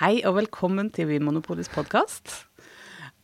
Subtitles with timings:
[0.00, 2.32] Hei og velkommen til Vinmonopolets podkast.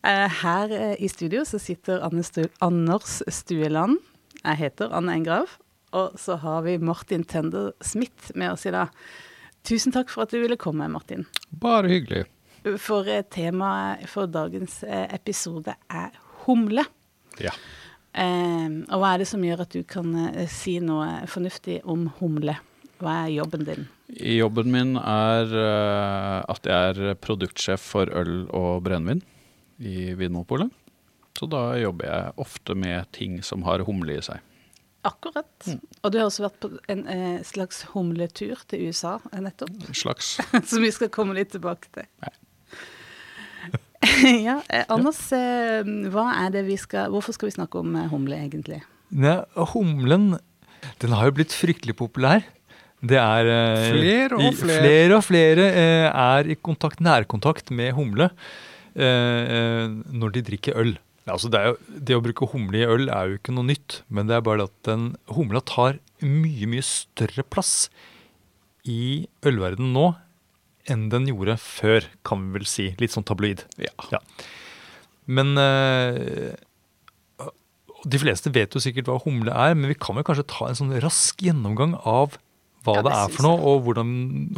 [0.05, 3.97] Her eh, i studio så sitter Stu Anders Stueland.
[4.43, 5.57] Jeg heter Anne Engrav.
[5.91, 8.87] Og så har vi Martin Tender Smith med oss i dag.
[9.63, 11.25] Tusen takk for at du ville komme, Martin.
[11.49, 12.25] Bare hyggelig.
[12.79, 16.15] For eh, temaet for dagens eh, episode er
[16.45, 16.85] humle.
[17.41, 17.51] Ja.
[18.15, 22.07] Eh, og hva er det som gjør at du kan eh, si noe fornuftig om
[22.21, 22.55] humle?
[23.05, 23.85] Hva er jobben din?
[24.09, 29.21] Jobben min er uh, at jeg er produktsjef for øl og brennevin
[29.77, 30.71] i Vinmonopolet.
[31.35, 34.41] Så da jobber jeg ofte med ting som har humle i seg.
[35.05, 35.51] Akkurat.
[35.67, 35.81] Mm.
[36.01, 39.75] Og du har også vært på en eh, slags humletur til USA eh, nettopp.
[39.85, 40.37] En slags.
[40.71, 42.07] som vi skal komme litt tilbake til.
[42.23, 42.33] Nei.
[44.47, 48.39] ja, eh, Anders, eh, hva er det vi skal, hvorfor skal vi snakke om humle,
[48.47, 48.81] egentlig?
[49.13, 49.37] Ne,
[49.75, 50.37] humlen
[51.01, 52.45] den har jo blitt fryktelig populær.
[53.05, 57.93] Det er eh, flere og flere, flere, og flere eh, er i kontakt, nærkontakt med
[57.97, 58.29] humle
[58.95, 60.95] eh, når de drikker øl.
[61.25, 64.29] Altså det, jo, det, å bruke humle i øl er jo ikke noe nytt, men
[64.29, 67.89] det er bare at den humla tar mye, mye større plass
[68.85, 70.11] i ølverdenen nå
[70.91, 72.91] enn den gjorde før, kan vi vel si.
[73.01, 73.63] Litt sånn tabloid.
[73.81, 73.93] Ja.
[74.13, 74.21] ja.
[75.25, 76.53] Men øh,
[78.05, 80.77] De fleste vet jo sikkert hva humle er, men vi kan vel kanskje ta en
[80.77, 82.37] sånn rask gjennomgang av
[82.85, 84.09] hva ja, det, det er for noe, og hvordan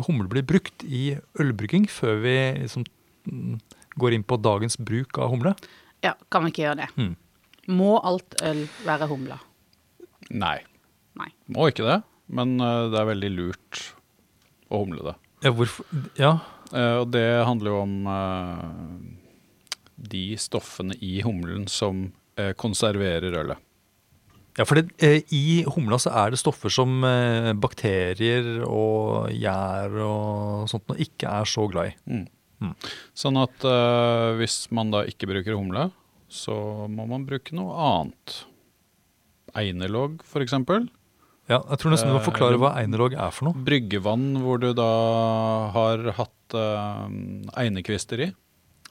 [0.07, 1.03] humle blir brukt i
[1.39, 2.85] ølbrygging, før vi liksom
[3.97, 5.53] går inn på dagens bruk av humle?
[6.05, 6.89] Ja, kan vi ikke gjøre det?
[6.99, 7.15] Mm.
[7.77, 9.39] Må alt øl være humla?
[10.31, 10.57] Nei.
[11.17, 11.31] Nei.
[11.55, 13.81] Må ikke det, men uh, det er veldig lurt
[14.67, 15.15] å humle det.
[15.45, 15.87] Ja, hvorfor?
[16.19, 16.33] Ja.
[16.73, 18.67] Uh, og det handler jo om uh,
[19.97, 22.09] de stoffene i humlen som
[22.61, 23.57] konserverer ølet.
[24.57, 29.93] Ja, for det, eh, I humla så er det stoffer som eh, bakterier og gjær
[30.01, 31.95] og sånt noe ikke er så glad i.
[32.09, 32.25] Mm.
[32.65, 32.73] Mm.
[33.13, 35.91] Sånn at eh, hvis man da ikke bruker humle,
[36.27, 36.55] så
[36.89, 38.39] må man bruke noe annet.
[39.57, 40.57] Einelog, f.eks.
[41.47, 43.65] Ja, jeg tror nesten du må forklare hva einelog er for noe.
[43.67, 44.89] Bryggevann hvor du da
[45.71, 47.05] har hatt uh,
[47.55, 48.27] einekvister i.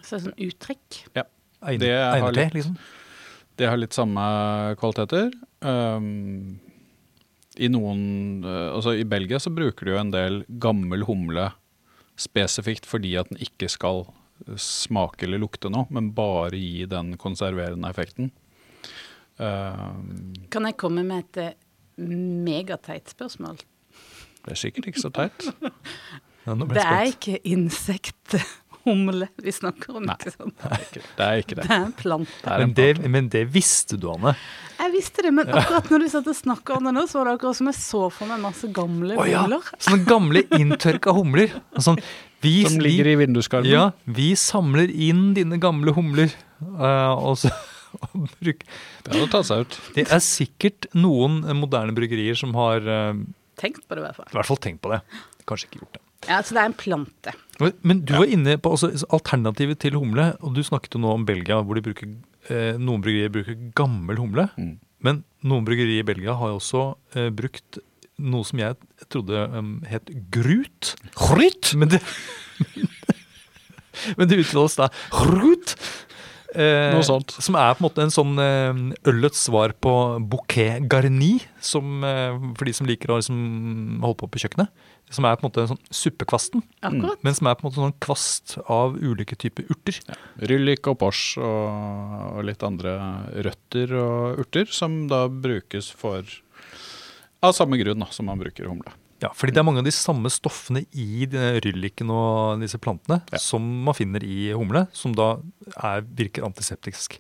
[0.01, 1.03] Så sånn uttrekk?
[1.19, 1.27] Ja.
[1.67, 2.79] Eine, Einerte, liksom?
[3.57, 4.25] Det har litt samme
[4.81, 5.29] kvaliteter.
[5.65, 6.59] Um,
[7.57, 11.49] I noen uh, Altså i Belgia så bruker de jo en del gammel humle
[12.21, 14.05] spesifikt fordi at den ikke skal
[14.61, 18.31] smake eller lukte noe, men bare gi den konserverende effekten.
[19.37, 23.61] Um, kan jeg komme med et uh, megateit spørsmål?
[24.45, 25.51] Det er sikkert ikke så teit.
[26.47, 28.37] Ja, det er ikke insekt
[28.87, 30.07] humle vi snakker om.
[30.07, 30.55] Nei, ikke sant?
[30.63, 31.67] Det, er ikke, det er ikke det.
[31.67, 32.39] Det er en plante.
[32.45, 34.37] Er en men, det, men, det, visste du, Anne.
[34.77, 37.31] Jeg visste det, men akkurat når du satt og snakka om det nå, så var
[37.31, 39.45] det akkurat som jeg så for meg masse gamle oh, ja.
[39.45, 39.71] humler.
[39.77, 41.55] Sånne gamle inntørka humler.
[41.83, 42.01] Sånn,
[42.45, 43.71] vi, som ligger i vinduskarmen?
[43.71, 43.89] Ja.
[44.05, 46.33] Vi samler inn dine gamle humler.
[46.63, 47.53] Uh, og så
[48.41, 48.65] bruk.
[49.05, 49.79] Det hadde tatt seg ut.
[49.97, 53.13] Det er sikkert noen moderne bryggerier som har uh,
[53.57, 54.29] Tenkt på det, i hvert fall.
[54.29, 55.01] I hvert fall tenkt på det.
[55.49, 56.03] Kanskje ikke gjort det.
[56.27, 57.33] Ja, Så det er en plante.
[57.59, 61.27] Men du var inne på også alternativet til humle, og du snakket jo nå om
[61.29, 62.11] Belgia, hvor bruker,
[62.51, 64.49] eh, noen bryggerier bruker gammel humle.
[64.61, 64.75] Mm.
[65.07, 66.83] Men noen bryggerier i Belgia har jo også
[67.17, 67.81] eh, brukt
[68.17, 68.77] noe som jeg
[69.13, 70.95] trodde um, het grut.
[71.17, 71.73] Grut?
[71.77, 72.01] Men det,
[74.19, 75.77] men det uttales da grut.
[76.57, 77.35] Eh, Noe sånt.
[77.43, 79.93] Som er på en måte en sånn eh, ølets svar på
[80.31, 83.41] bouquet garni, som, eh, for de som liker å liksom,
[84.05, 84.86] holde på på kjøkkenet.
[85.15, 87.21] Som er på en måte en sånn suppekvasten, Akkurat.
[87.23, 90.01] men som er på en måte en sånn kvast av ulike typer urter.
[90.09, 90.17] Ja.
[90.51, 91.69] Ryllik og pors og,
[92.33, 92.97] og, litt andre
[93.47, 96.27] røtter og urter, som da brukes for
[97.45, 98.91] Av samme grunn da, som man bruker humle.
[99.23, 101.25] Ja, fordi det er mange av de samme stoffene i
[101.65, 103.41] rylliken og disse plantene ja.
[103.41, 105.37] som man finner i humle, som da
[105.77, 107.17] er, virker antiseptisk.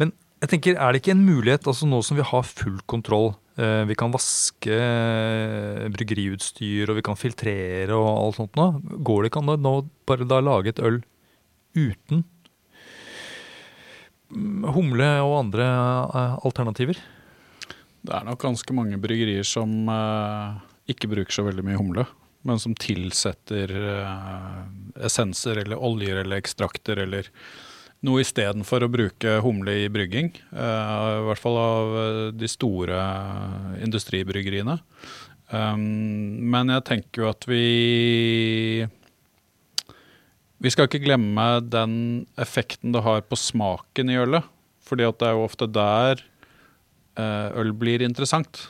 [0.00, 3.34] Men jeg tenker, er det ikke en mulighet, altså nå som vi har full kontroll,
[3.88, 8.66] vi kan vaske eh, bryggeriutstyr og vi kan filtrere og alt sånt nå,
[9.04, 9.74] går det ikke an å nå
[10.08, 11.00] bare da lage et øl
[11.76, 12.24] uten
[14.74, 17.00] humle og andre eh, alternativer?
[18.00, 19.68] Det er nok ganske mange bryggerier som
[20.88, 22.06] ikke bruker så veldig mye humle,
[22.48, 23.74] men som tilsetter
[25.04, 27.28] essenser eller oljer eller ekstrakter eller
[28.06, 30.32] noe istedenfor å bruke humle i brygging.
[30.52, 33.00] Uh, I hvert fall av uh, de store
[33.84, 34.78] industribryggeriene.
[35.50, 35.84] Um,
[36.52, 38.86] men jeg tenker jo at vi
[40.60, 41.94] Vi skal ikke glemme den
[42.38, 44.44] effekten det har på smaken i ølet.
[44.84, 46.20] Fordi det er jo ofte der
[47.20, 48.68] øl blir interessant.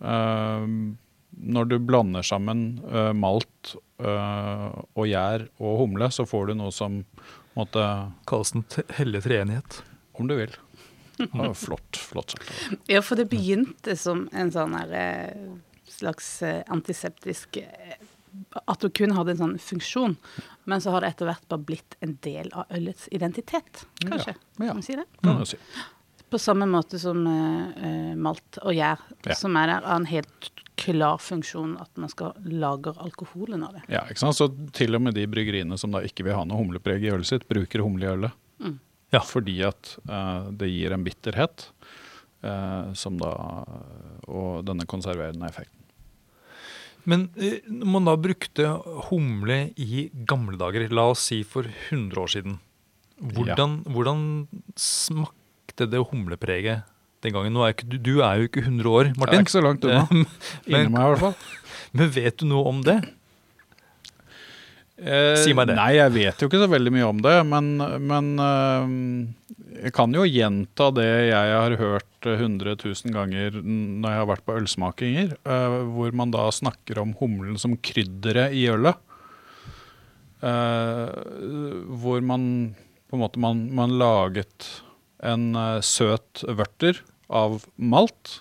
[0.00, 0.94] Uh,
[1.40, 4.66] når du blander sammen eh, malt eh,
[4.98, 7.00] og gjær og humle, så får du noe som
[7.58, 7.84] måtte
[8.30, 8.64] Kalles den
[8.98, 9.82] hellige treenighet.
[10.12, 10.56] Om du vil.
[11.34, 11.96] Ja, flott.
[12.00, 12.32] flott.
[12.88, 15.50] Ja, for det begynte som en sånn her eh,
[15.92, 17.98] slags eh, antiseptisk eh,
[18.64, 20.14] At du kun hadde en sånn funksjon.
[20.64, 24.32] Men så har det etter hvert bare blitt en del av ølets identitet, kanskje.
[24.32, 24.70] Ja, ja.
[24.70, 25.04] Kan man si det?
[25.20, 25.58] Kan man si.
[26.30, 29.34] På samme måte som eh, malt og gjær, Ja.
[29.34, 30.50] som er der, har en helt
[30.80, 33.82] klar funksjon at man skal lagre alkoholen av det.
[33.92, 34.38] Ja, ikke sant?
[34.38, 37.28] Så til og med de bryggeriene som da ikke vil ha noe humlepreg i ølet
[37.28, 38.38] sitt, bruker humle i ølet.
[38.62, 38.78] Mm.
[39.12, 39.20] Ja.
[39.26, 41.66] Fordi at uh, det gir en bitterhet,
[42.46, 43.34] uh, som da
[44.30, 45.76] Og denne konserverende effekten.
[47.04, 47.24] Men
[47.66, 48.66] når man da brukte
[49.08, 52.58] humle i gamle dager, la oss si for 100 år siden,
[53.20, 54.20] hvordan, hvordan
[55.80, 56.82] smakte det humlepreget
[57.22, 57.56] den gangen?
[57.56, 59.32] Er ikke, du, du er jo ikke 100 år, Martin.
[59.32, 60.06] Jeg er ikke så langt unna.
[60.10, 60.26] Men-
[60.66, 61.34] Inni meg, i hvert fall.
[61.96, 62.98] Men vet du noe om det?
[65.00, 65.76] Eh, Si meg det.
[65.78, 67.70] Nei, jeg vet jo ikke så veldig mye om det, men,
[68.04, 68.90] men eh,
[69.86, 74.44] jeg kan jo gjenta det jeg har hørt 100 000 ganger når jeg har vært
[74.44, 79.00] på ølsmakinger, eh, hvor man da snakker om humlen som krydderet i ølet.
[80.44, 81.16] Eh,
[82.04, 82.44] hvor man
[83.10, 84.68] på en måte man, man laget
[85.22, 88.40] en eh, søt vørter av malt,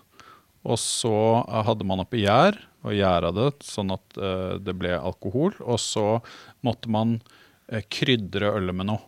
[0.67, 5.55] og så hadde man oppi gjær og gjæra det sånn at eh, det ble alkohol.
[5.59, 6.19] Og så
[6.65, 7.19] måtte man
[7.67, 9.05] eh, krydre ølet med noe.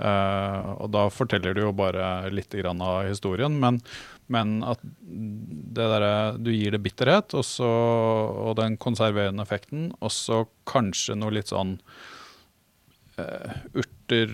[0.00, 3.82] Og da forteller du jo bare litt av historien, men,
[4.32, 4.80] men at
[5.76, 11.36] derre Du gir det bitterhet og, så, og den konserverende effekten, og så kanskje noe
[11.36, 11.74] litt sånn
[13.76, 14.32] urter,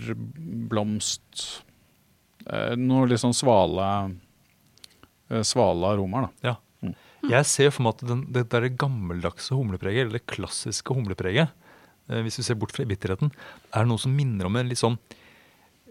[0.70, 1.65] blomst
[2.78, 3.86] Noe litt sånn svale
[5.30, 6.52] eh, svale aromaer, da.
[6.52, 6.56] Ja.
[7.26, 11.50] Jeg ser for meg at den, det der gammeldagse humlepreget, eller det klassiske humlepreget,
[12.10, 13.32] eh, hvis vi ser bort fra bitterheten,
[13.74, 14.98] er noe som minner om en litt sånn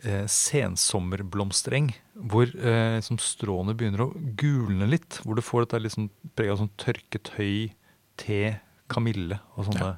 [0.03, 1.91] eh, sensommerblomstereng,
[2.31, 5.19] hvor eh, liksom stråene begynner å gulne litt.
[5.25, 7.57] Hvor du får dette liksom preget preg av sånn tørket høy,
[8.21, 8.41] te,
[8.91, 9.95] kamille og sånne.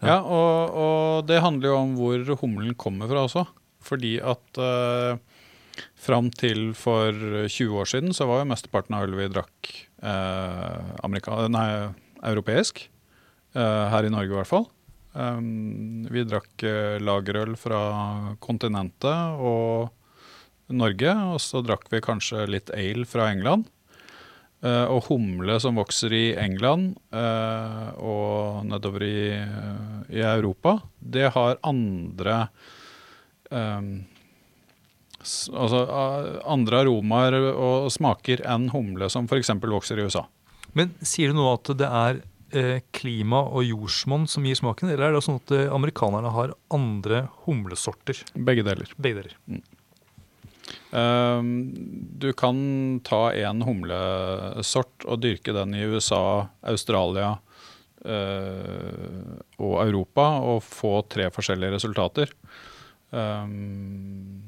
[0.00, 3.44] Ja, og, og det handler jo om hvor humlen kommer fra også.
[3.84, 5.20] Fordi at eh,
[5.98, 7.12] fram til for
[7.48, 9.70] 20 år siden så var jo mesteparten av ølet vi drakk
[10.02, 11.68] eh, nei,
[12.28, 12.84] europeisk.
[13.54, 14.66] Eh, her i Norge i hvert fall.
[15.18, 17.80] Um, vi drakk eh, lagerøl fra
[18.44, 19.88] kontinentet og
[20.68, 23.66] Norge, og så drakk vi kanskje litt ale fra England.
[24.60, 31.28] Eh, og humle som vokser i England eh, og nedover i, eh, i Europa, det
[31.34, 32.48] har andre
[33.50, 34.17] eh, s-
[35.52, 35.84] Altså
[36.48, 39.54] andre aromaer og smaker enn humle som f.eks.
[39.62, 40.26] vokser i USA.
[40.76, 42.20] Men sier du nå at det er
[42.52, 46.54] eh, klima og jordsmonn som gir smaken, eller er det sånn at eh, amerikanerne har
[46.74, 48.20] andre humlesorter?
[48.34, 48.92] Begge deler.
[49.00, 49.36] Begge deler.
[50.92, 51.42] Eh,
[52.22, 52.58] du kan
[53.06, 57.34] ta en humlesort og dyrke den i USA, Australia
[58.04, 62.34] eh, og Europa og få tre forskjellige resultater.
[63.08, 64.47] Um,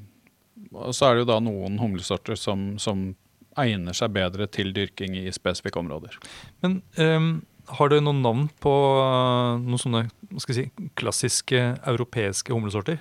[0.75, 3.11] og så er det jo da noen humlesorter som, som
[3.59, 6.15] egner seg bedre til dyrking i spesifikke områder.
[6.63, 7.31] Men um,
[7.79, 10.03] har du noen navn på eh, noen sånne
[10.43, 10.65] si,
[10.99, 12.99] klassiske europeiske humlesorter?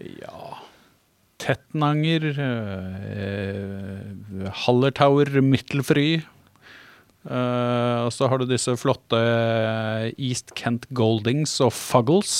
[0.00, 0.58] Ja
[1.40, 4.04] Tettnanger, eh,
[4.66, 6.20] Hallertauer, Mittelfry.
[7.24, 9.20] Eh, og så har du disse flotte
[10.16, 12.34] East Kent Goldings og Fuggles,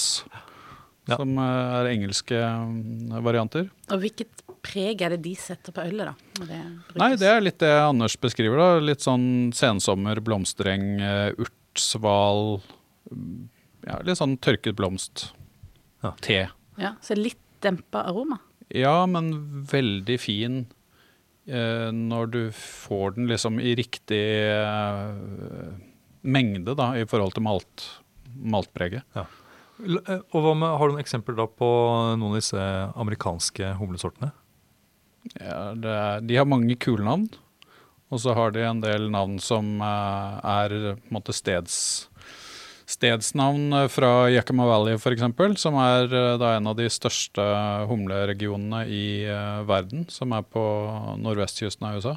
[1.10, 1.18] Ja.
[1.20, 3.68] som eh, er engelske mm, varianter.
[3.90, 6.46] Og hvilket preg er det de setter på ølet, da?
[6.46, 6.60] det?
[7.00, 8.60] Nei, det er litt det Anders beskriver.
[8.60, 8.68] da.
[8.84, 10.98] Litt sånn sensommer, blomstereng,
[11.36, 11.46] urtsval.
[11.46, 12.44] urt, sval
[13.10, 13.48] mm,
[13.86, 15.30] Ja, litt sånn tørket blomst.
[16.04, 16.14] Ja.
[16.20, 16.42] Te.
[16.80, 18.38] Ja, Så litt dempa aroma.
[18.72, 19.32] Ja, men
[19.68, 20.60] veldig fin
[21.46, 25.72] eh, når du får den liksom i riktig eh,
[26.22, 27.86] mengde da, i forhold til malt,
[28.36, 29.04] maltpreget.
[29.16, 29.36] Eh,
[29.80, 31.68] og hva med, Har du noen eksempler da på
[32.16, 32.66] noen av disse
[33.00, 34.32] amerikanske humlesortene?
[35.36, 37.26] Ja, er, de har mange kule navn,
[38.10, 41.74] og så har de en del navn som eh, er på en måte steds,
[42.90, 47.44] stedsnavn eh, fra Yakima Valley f.eks., som er eh, da en av de største
[47.90, 50.64] humleregionene i eh, verden, som er på
[51.20, 52.16] nordvestkysten av USA.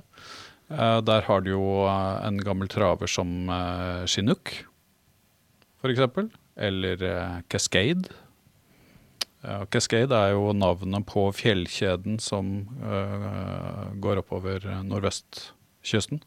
[0.71, 4.55] Eh, der har de jo eh, en gammel traver som eh, Chinook,
[5.83, 8.09] f.eks., eller eh, Cascade.
[9.43, 16.21] Ja, Cascade er jo navnet på fjellkjeden som øh, går oppover nordvestkysten.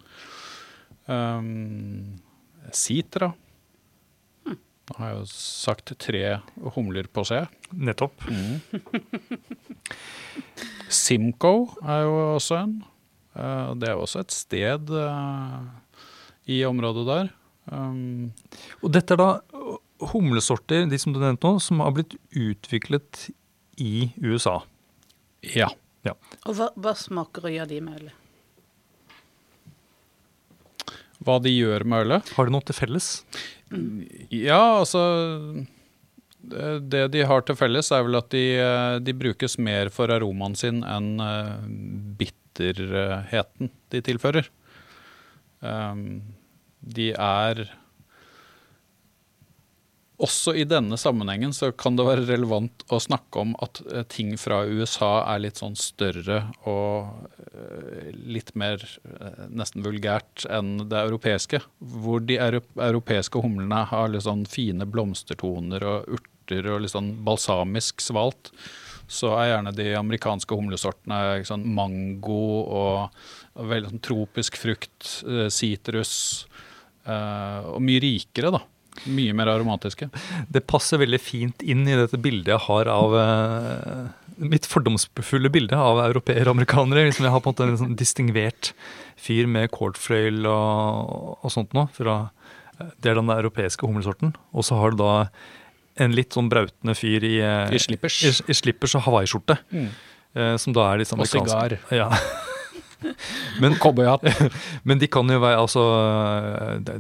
[1.06, 2.18] Um,
[2.75, 3.30] Sitra.
[4.47, 6.21] Nå har jeg jo sagt tre
[6.76, 7.40] humler på C.
[7.75, 8.21] Nettopp.
[10.92, 12.76] Simcoe er jo også en.
[13.35, 15.56] Eh, Det er også et sted eh,
[16.47, 17.33] i området der.
[17.66, 18.30] Um,
[18.83, 19.30] Og dette er da
[20.12, 23.28] humlesorter, de som du nevnte nå, som har blitt utviklet
[23.80, 24.60] i USA.
[26.06, 26.14] ja.
[26.46, 28.22] Og hva, hva smaker og gjør de med ølet?
[31.26, 32.28] Hva de gjør med ølet?
[32.36, 33.08] Har de noe til felles?
[34.30, 35.00] Ja, altså
[36.38, 38.44] Det det de har til felles, er vel at de,
[39.02, 41.56] de brukes mer for aromaen sin enn eh,
[42.20, 44.46] bitterheten de tilfører.
[45.58, 46.22] Um,
[46.86, 47.64] de er
[50.16, 54.32] Også i denne sammenhengen så kan det være relevant å snakke om at eh, ting
[54.40, 61.02] fra USA er litt sånn større og eh, litt mer eh, nesten vulgært enn det
[61.02, 61.61] europeiske.
[61.80, 68.00] Hvor de europeiske humlene har litt sånn fine blomstertoner og urter og litt sånn balsamisk
[68.00, 68.54] svalt.
[69.12, 73.20] Så er gjerne de amerikanske humlesortene sånn mango og,
[73.54, 75.06] veldig sånn tropisk frukt,
[75.54, 76.14] sitrus,
[77.06, 78.64] og mye rikere, da.
[79.04, 80.08] Mye mer aromatiske.
[80.52, 85.76] Det passer veldig fint inn i dette bildet jeg har av uh, Mitt fordomsfulle bilde
[85.80, 87.06] av europeere og amerikanere.
[87.08, 88.72] Liksom jeg har på en måte en sånn distingvert
[89.16, 91.88] fyr med cordfløyel og, og sånt noe.
[91.96, 92.18] Fra,
[92.76, 94.34] eh, det er den europeiske humlesorten.
[94.52, 95.14] Og så har du da
[96.04, 98.20] en litt sånn brautende fyr i, eh, I slippers.
[98.28, 99.56] i, i slippers og hawaiiskjorte.
[99.72, 99.88] Mm.
[100.36, 101.78] Uh, Som da er litt sånn Og sigar.
[101.88, 102.10] Ja.
[103.62, 103.76] Men,
[104.88, 105.82] men de kan jo være altså,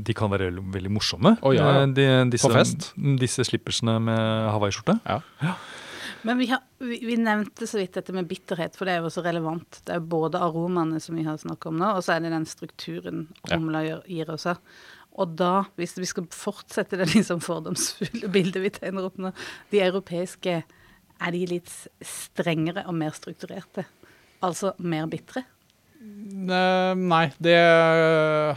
[0.04, 1.36] De kan være veldig, morsomme.
[1.42, 1.82] Oh, ja, ja.
[1.82, 2.90] eh, De, disse, På fest.
[3.20, 4.98] Disse slippersene med hawaiiskjorte.
[5.06, 5.54] Ja.
[6.26, 9.08] Men vi, har, vi, vi nevnte så vidt dette med bitterhet, for det er jo
[9.10, 9.80] også relevant.
[9.86, 12.48] Det er både aromaene som vi har snakket om nå, og så er det den
[12.50, 13.56] strukturen Ja.
[13.56, 14.56] humla gir også.
[15.16, 19.30] Og da, hvis vi skal fortsette det liksom fordomsfulle bildet vi tegner opp nå,
[19.72, 20.56] de europeiske,
[21.16, 21.70] er de litt
[22.04, 23.86] strengere og mer strukturerte?
[24.44, 25.46] Altså mer bitre?
[26.46, 27.56] Ne- Nei, det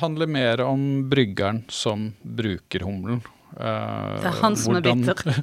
[0.02, 3.22] handler mer om bryggeren som bruker humlen.
[3.58, 5.40] Eh, Det er han som er bitter.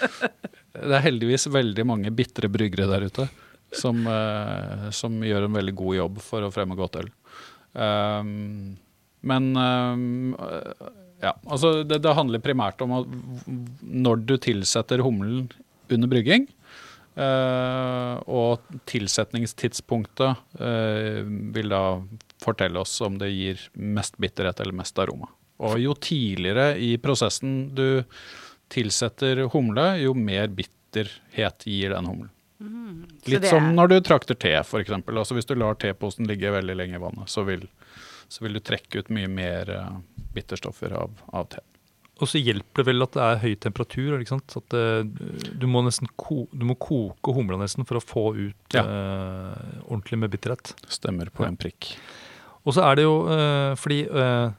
[0.76, 3.28] Det er heldigvis veldig mange bitre bryggere der ute
[3.72, 7.08] som, eh, som gjør en veldig god jobb for å fremme godt øl.
[9.26, 9.48] Men
[11.22, 13.06] ja, altså det, det handler primært om at
[13.82, 15.46] når du tilsetter humlen
[15.92, 16.65] under brygging, eh,
[17.16, 21.22] og tilsetningstidspunktet eh,
[21.56, 21.82] vil da
[22.42, 25.30] fortelle oss om det gir mest bitterhet eller mest aroma.
[25.64, 28.04] Og jo tidligere i prosessen du
[28.72, 32.32] tilsetter humle, jo mer bitterhet gir den humlen.
[32.60, 33.48] Mm, Litt er...
[33.48, 34.92] som når du trakter te, f.eks.
[35.06, 37.66] Altså hvis du lar teposen ligge veldig lenge i vannet, så vil,
[38.28, 39.96] så vil du trekke ut mye mer eh,
[40.36, 41.64] bitterstoffer av, av te.
[42.16, 44.14] Og så hjelper det vel at det er høy temperatur.
[44.18, 44.54] ikke sant?
[44.56, 48.72] At det, du, må nesten ko du må koke humla nesten for å få ut
[48.76, 48.84] Ja.
[48.84, 50.72] eh, ordentlig med bitterhet.
[50.88, 51.48] Stemmer på Ja.
[51.52, 51.90] en prikk.
[52.64, 54.50] Og så er det jo eh, fordi eh,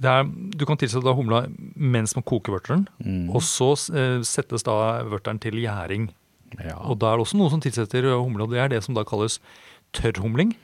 [0.00, 0.24] det er,
[0.56, 1.42] Du kan tilsette da humla
[1.76, 2.86] mens man koker vørteren.
[3.04, 3.28] Mm.
[3.36, 6.08] Og så eh, settes da vørteren til gjæring.
[6.56, 6.78] Ja.
[6.88, 8.44] Og da er det også noe som tilsetter humla.
[8.48, 9.36] og det er det som da kalles
[9.92, 10.56] tørrhumling.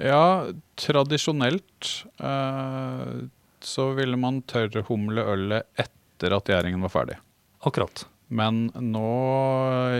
[0.00, 3.28] ja, tradisjonelt eh,
[3.66, 7.18] så ville man tørrhumle ølet etter at gjæringen var ferdig.
[7.66, 8.04] Akkurat.
[8.30, 9.10] Men nå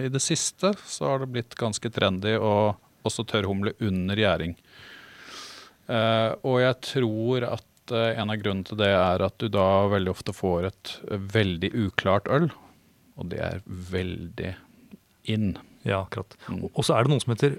[0.07, 2.77] i det siste så har det blitt ganske trendy å
[3.07, 4.55] også tørrhumle under gjæring.
[5.91, 9.87] Eh, og jeg tror at eh, en av grunnene til det er at du da
[9.91, 12.51] veldig ofte får et veldig uklart øl.
[13.19, 14.55] Og det er veldig
[15.33, 15.53] in.
[15.83, 16.37] Ja, akkurat.
[16.49, 16.69] Mm.
[16.71, 17.59] Og så er det noe som heter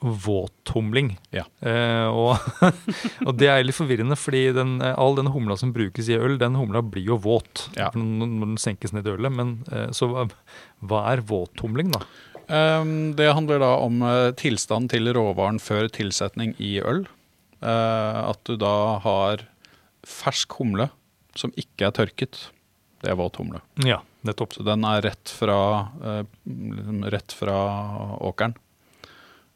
[0.00, 1.16] våthumling.
[1.34, 1.44] Ja.
[1.60, 2.38] Eh, og,
[3.26, 6.36] og det er litt forvirrende, fordi den, eh, all den humla som brukes i øl,
[6.38, 7.90] den humla blir jo våt Ja.
[7.94, 9.34] når den senkes ned i ølet.
[9.34, 12.04] Men eh, så hva, er våthumling, da?
[12.48, 17.02] Um, det handler da om uh, tilstand til råvaren før tilsetning i øl.
[17.60, 19.42] Uh, at du da har
[20.06, 20.88] fersk humle
[21.36, 22.46] som ikke er tørket.
[23.02, 23.60] Det er våt humle.
[23.84, 24.56] Ja, nettopp.
[24.56, 25.58] Så den er rett fra,
[26.00, 26.24] uh,
[27.12, 27.58] rett fra
[28.24, 28.56] åkeren.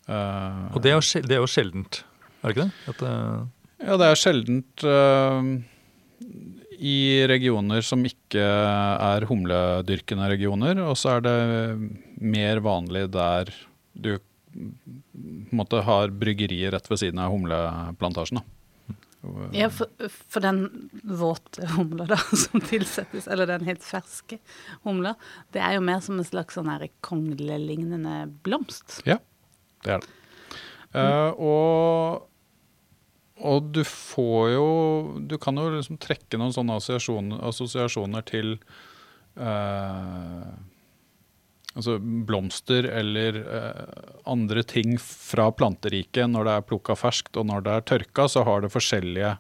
[0.09, 2.01] Uh, Og det er, jo, sjel- det er jo sjeldent,
[2.43, 2.95] er det ikke det?
[2.95, 3.45] At, uh...
[3.83, 5.51] Ja, det er sjeldent uh,
[6.83, 6.97] i
[7.31, 11.37] regioner som ikke er humledyrkende regioner, og så er det
[12.23, 13.53] mer vanlig der
[13.95, 18.43] du på en måte har bryggerier rett ved siden av humleplantasjen.
[18.43, 18.45] Da.
[19.55, 19.87] Ja, for,
[20.29, 24.41] for den våte humla da, som tilsettes, eller den helt ferske
[24.83, 25.15] humla,
[25.55, 26.71] det er jo mer som en slags sånn
[27.07, 28.99] konglelignende blomst.
[29.09, 29.21] Ja,
[29.85, 30.19] det er det.
[30.93, 32.29] Uh, og
[33.43, 34.67] og du får jo
[35.27, 38.53] Du kan jo liksom trekke noen sånne assosiasjoner, assosiasjoner til
[39.41, 40.53] uh,
[41.73, 47.65] altså blomster eller eh, andre ting fra planteriket når det er plukka ferskt, og når
[47.65, 49.37] det er tørka, så har det forskjellige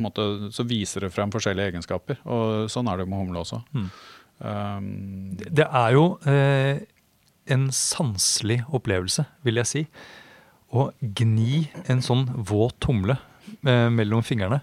[0.00, 2.22] måte, Så viser det frem forskjellige egenskaper.
[2.24, 3.60] Og sånn er det med humle også.
[3.74, 3.88] Mm.
[4.38, 4.86] Um,
[5.36, 6.86] Det det er jo eh,
[7.50, 9.82] en sanselig opplevelse, vil jeg si.
[10.72, 13.18] Å gni en sånn våt humle
[13.66, 14.62] eh, mellom fingrene.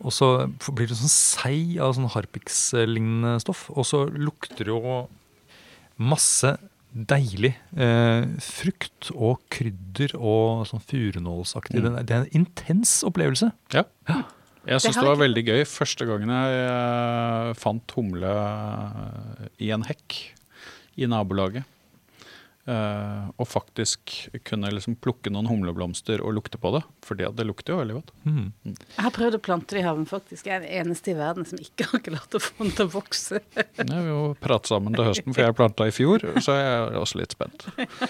[0.00, 0.30] Og så
[0.72, 3.66] blir det sånn seig av sånn harpiks-lignende stoff.
[3.74, 5.02] Og så lukter det jo
[6.00, 6.54] masse
[6.90, 11.82] deilig eh, frukt og krydder og sånn furunålsaktig.
[11.84, 11.98] Mm.
[12.08, 13.52] Det, er- en intens opplevelse.
[13.76, 13.84] Ja.
[14.68, 18.32] Jeg syns det var veldig gøy første gangen jeg eh, fant humle
[19.62, 20.16] i en hekk
[21.00, 21.64] i nabolaget.
[22.70, 24.12] Eh, og faktisk
[24.46, 26.82] kunne liksom plukke noen humleblomster og lukte på det.
[27.02, 28.12] For det, det lukter jo veldig godt.
[28.22, 28.44] Mm.
[28.68, 30.46] Jeg har prøvd å plante det i haven, faktisk.
[30.46, 32.92] Jeg er den eneste i verden som ikke har klart å få den til å
[32.94, 33.42] vokse.
[33.80, 37.00] Vi vil jo prate sammen til høsten, for jeg planta i fjor, så jeg er
[37.00, 37.66] også litt spent.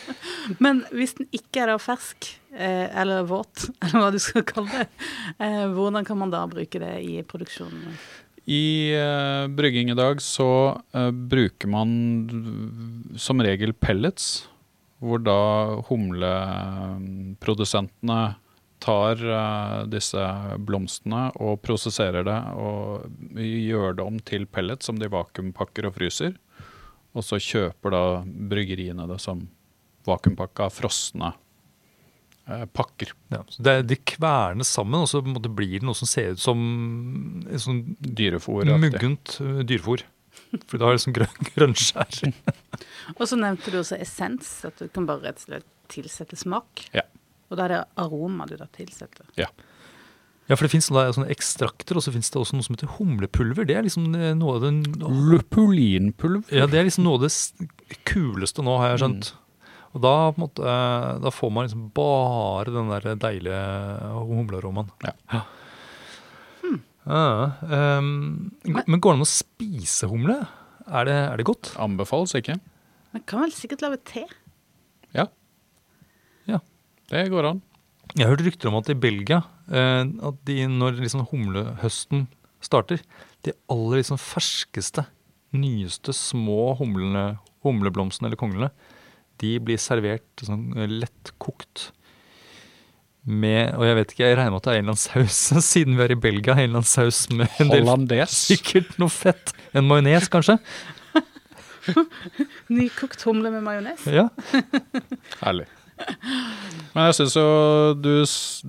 [0.65, 4.83] Men hvis den ikke er da fersk, eh, eller våt, eller hva du skal kalle
[4.83, 5.07] det,
[5.39, 7.97] eh, hvordan kan man da bruke det i produksjonen?
[8.51, 10.51] I uh, brygging i dag så
[10.97, 11.93] uh, bruker man
[13.21, 14.49] som regel pellets,
[15.01, 15.41] hvor da
[15.89, 18.21] humleprodusentene
[18.81, 20.25] tar eh, disse
[20.65, 23.05] blomstene og prosesserer det og
[23.37, 26.33] gjør det om til pellets som de vakuumpakker og fryser.
[27.17, 29.49] Og så kjøper da bryggeriene det som
[30.09, 31.33] vakuumpakka frosne
[32.47, 33.13] eh, pakker.
[33.35, 36.59] Ja, det, de kvernes sammen, og så blir det noe som ser ut som
[37.51, 37.85] sånn
[38.81, 40.01] muggent uh, dyrefôr.
[40.71, 42.33] For da har liksom grønn, grønnskjær.
[43.19, 46.87] Og så nevnte du også essens, at du kan bare rett og slett tilsette smak.
[46.95, 47.03] Ja.
[47.51, 49.27] Og da er det aroma du da tilsetter.
[49.41, 49.51] Ja,
[50.51, 53.63] Ja, for det fins sånne, ekstrakter, og så fins det også noe som heter humlepulver.
[53.69, 56.51] Det er liksom eh, noe av den Lupulinpulver.
[56.51, 59.29] Ja, det er liksom noe av det kuleste nå, har jeg skjønt.
[59.95, 63.63] Og da, på en måte, eh, da får man liksom bare den der deilige
[64.27, 64.91] humlearomaen.
[65.07, 65.15] Ja.
[65.31, 65.45] Ja,
[67.11, 68.11] ehm,
[68.65, 70.37] men går det an å spise humle?
[70.87, 71.73] Er det, er det godt?
[71.81, 72.59] Anbefales ikke.
[73.15, 74.25] Man kan vel sikkert lage te?
[75.17, 75.27] Ja.
[76.51, 76.61] Ja.
[77.11, 77.63] Det går an.
[78.17, 82.27] Jeg har hørt rykter om at i Belgia, eh, at de, når liksom humlehøsten
[82.63, 83.03] starter,
[83.47, 85.07] de aller liksom ferskeste,
[85.55, 88.71] nyeste små humlene, humleblomstene eller konglene,
[89.41, 91.91] de blir servert sånn eh, lettkokt
[93.25, 95.67] med Og jeg vet ikke, jeg regner med at det er en eller annen saus,
[95.73, 98.37] siden vi er i Belgia, en eller annen saus med en del Hollandes.
[98.53, 99.53] Sikkert noe fett.
[99.77, 100.57] En majones, kanskje?
[102.77, 104.07] Nykokt humle med majones?
[104.09, 104.29] Ja.
[105.41, 105.69] Herlig.
[106.95, 107.49] Men jeg syns jo
[108.01, 108.13] du,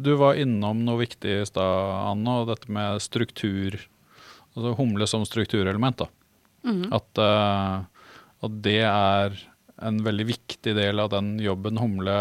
[0.04, 3.78] du var innom noe viktig i stad, Anne, og dette med struktur.
[4.52, 6.04] Altså humle som strukturelement.
[6.04, 6.10] da.
[6.92, 8.12] At, uh,
[8.46, 9.40] at det er
[9.82, 12.16] en veldig viktig del av den jobben humle,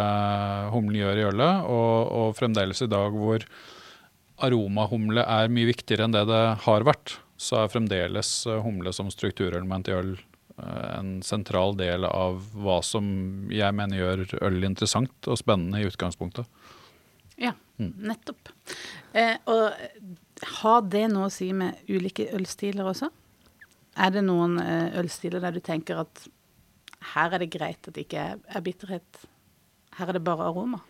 [0.72, 1.68] humlen gjør i ølet.
[1.68, 3.46] Og, og fremdeles i dag hvor
[4.40, 9.10] aromahumle er mye viktigere enn det det har vært, så er fremdeles eh, humle som
[9.12, 13.06] strukturelement i øl eh, en sentral del av hva som
[13.52, 16.48] jeg mener gjør øl interessant og spennende i utgangspunktet.
[17.40, 18.52] Ja, nettopp.
[19.12, 19.72] Eh, og
[20.60, 23.10] har det noe å si med ulike ølstiler også?
[24.00, 26.28] Er det noen eh, ølstiler der du tenker at
[27.14, 29.26] her er det greit at det ikke er, er bitterhet?
[29.98, 30.82] Her er det bare aroma?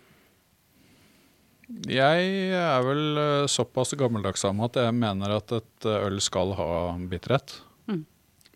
[1.87, 6.19] Jeg er vel eh, såpass gammeldags av meg at jeg mener at et eh, øl
[6.25, 6.71] skal ha
[7.11, 7.61] bitterhet.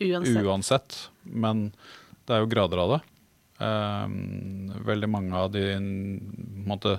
[0.00, 0.42] Uansett.
[0.42, 0.96] Uansett.
[1.22, 1.68] Men
[2.26, 3.00] det er jo grader av det.
[3.62, 5.62] Um, veldig mange av de,
[6.66, 6.96] måte,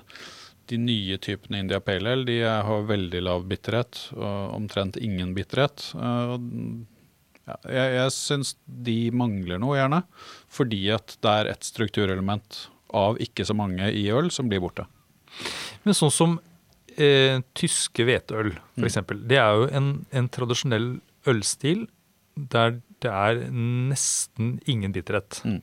[0.71, 5.89] de nye typene India Pale Ale de har veldig lav bitterhet, og omtrent ingen bitterhet.
[5.99, 6.37] Uh,
[7.47, 10.03] ja, jeg jeg syns de mangler noe, gjerne.
[10.49, 12.61] Fordi at det er et strukturelement
[12.95, 14.85] av ikke så mange i øl som blir borte.
[15.83, 16.37] Men sånn som
[16.97, 18.83] eh, tyske hveteøl, Mm.
[18.85, 18.97] f.eks.
[19.29, 20.89] Det er jo en, en tradisjonell
[21.27, 21.85] ølstil
[22.35, 25.41] der det er nesten ingen bitterhet.
[25.45, 25.59] Mm.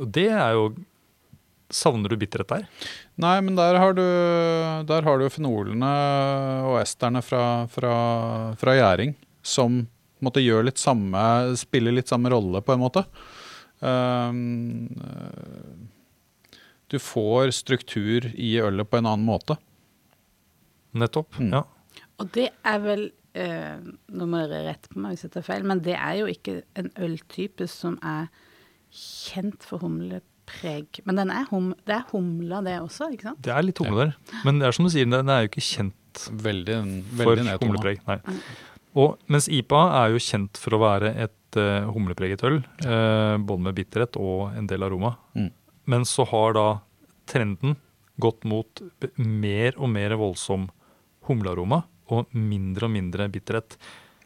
[0.00, 0.70] Og det er jo
[1.70, 2.64] Savner du bitterhet der?
[3.22, 4.02] Nei, men der har du,
[4.88, 5.90] der har du fenolene
[6.66, 7.92] og esterne fra, fra,
[8.58, 9.12] fra gjæring
[9.46, 9.84] som
[10.24, 11.22] måtte gjør litt samme,
[11.60, 13.04] spiller litt samme rolle, på en måte.
[13.80, 16.56] Um, eh,
[16.90, 19.56] du får struktur i ølet på en annen måte.
[20.98, 21.38] Nettopp.
[21.38, 21.52] Mm.
[21.54, 21.64] Ja.
[22.20, 23.04] Og det er vel
[23.38, 23.78] eh,
[24.10, 26.60] Nå må dere rette på meg hvis jeg tar feil, men det er jo ikke
[26.80, 28.26] en øltype som er
[28.90, 31.00] kjent for humlepreg.
[31.06, 33.42] Men den er hum, det er humla, det også, ikke sant?
[33.46, 34.42] Det er litt humle der.
[34.48, 36.76] Men det er som du sier, den er jo ikke kjent Veldig,
[37.14, 38.00] for veldig for humlepreg.
[38.08, 38.16] Nei.
[38.98, 43.66] Og mens IPA er jo kjent for å være et uh, humlepreget øl, uh, både
[43.68, 45.14] med bitterhet og en del aroma.
[45.38, 45.50] Mm.
[45.90, 46.66] Men så har da
[47.30, 47.76] trenden
[48.20, 48.82] gått mot
[49.16, 50.68] mer og mer voldsom
[51.28, 53.78] humlearoma og mindre og mindre bitterhet.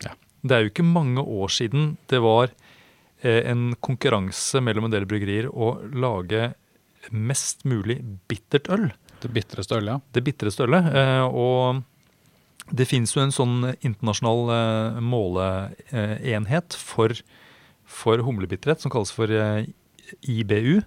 [0.03, 0.15] Ja.
[0.41, 5.09] Det er jo ikke mange år siden det var uh, en konkurranse mellom en del
[5.09, 6.55] bryggerier å lage
[7.13, 7.99] mest mulig
[8.31, 8.87] bittert øl
[9.21, 10.13] Det bitreste ølet, ja.
[10.17, 10.87] det bitreste ølet.
[11.37, 11.83] Og
[12.73, 17.13] det finnes jo en sånn internasjonal eh, måleenhet for,
[17.85, 19.67] for humlebitterhet som kalles for eh,
[20.23, 20.81] IBU.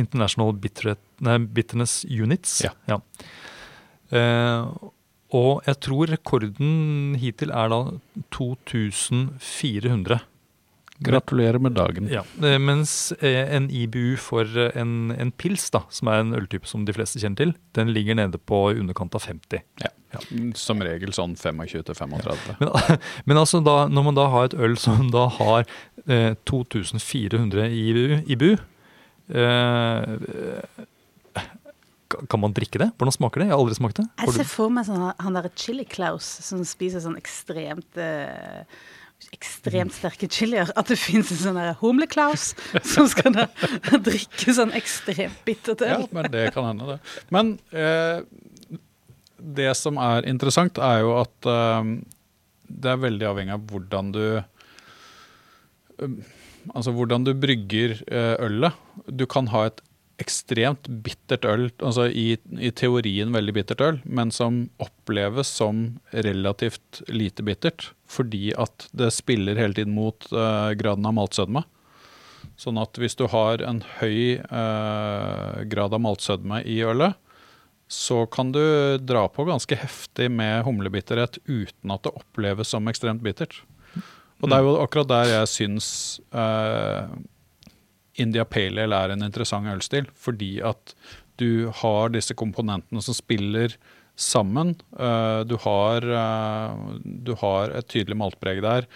[0.00, 2.60] International nei, Bitterness Units.
[2.88, 3.00] Ja.
[4.12, 4.66] Eh,
[5.32, 7.80] og jeg tror rekorden hittil er da
[8.36, 10.20] 2400.
[11.02, 12.06] Gratulerer med dagen.
[12.12, 14.44] Ja, eh, Mens en IBU for
[14.76, 18.20] en, en pils, da, som er en øltype som de fleste kjenner til, den ligger
[18.20, 19.64] nede på i underkant av 50.
[20.58, 22.60] Som regel sånn 25-35.
[22.60, 22.72] Men,
[23.30, 25.66] men altså da, når man da har et øl som da har
[26.06, 27.84] eh, 2400 i,
[28.36, 28.50] IBU
[29.32, 30.16] eh,
[32.28, 32.90] kan man drikke det?
[32.98, 33.48] Hvordan smaker det?
[33.48, 34.08] Jeg har aldri smakt det.
[34.20, 38.66] Jeg ser for meg sånn, han derre Chili Klaus som spiser sånn ekstremt eh,
[39.30, 40.66] Ekstremt sterke chilier.
[40.74, 42.48] At det fins en sånn Humle-Klaus
[42.82, 43.36] som skal
[44.08, 46.02] drikke sånn ekstremt bittert øl.
[46.02, 47.12] Ja, men det kan hende, det.
[47.30, 48.24] Men eh,
[49.42, 51.82] det som er interessant, er jo at uh,
[52.68, 56.14] det er veldig avhengig av hvordan du uh,
[56.70, 58.76] Altså hvordan du brygger uh, ølet.
[59.10, 59.80] Du kan ha et
[60.22, 67.02] ekstremt bittert øl, altså i, i teorien veldig bittert øl, men som oppleves som relativt
[67.10, 71.64] lite bittert, fordi at det spiller hele tiden mot eh, graden av maltsødme.
[72.60, 77.16] Sånn at hvis du har en høy eh, grad av maltsødme i ølet,
[77.92, 78.62] så kan du
[79.04, 83.58] dra på ganske heftig med humlebitterhet uten at det oppleves som ekstremt bittert.
[84.40, 85.88] Og det er jo akkurat der jeg syns
[86.32, 87.12] uh,
[88.18, 90.96] India Pale Ale er en interessant ølstil, fordi at
[91.40, 93.76] du har disse komponentene som spiller
[94.16, 94.74] sammen.
[94.96, 98.88] Uh, du, har, uh, du har et tydelig maltpreg der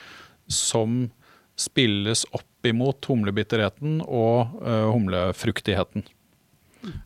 [0.48, 1.10] som
[1.56, 4.58] spilles opp imot humlebitterheten og
[4.92, 6.04] humlefruktigheten.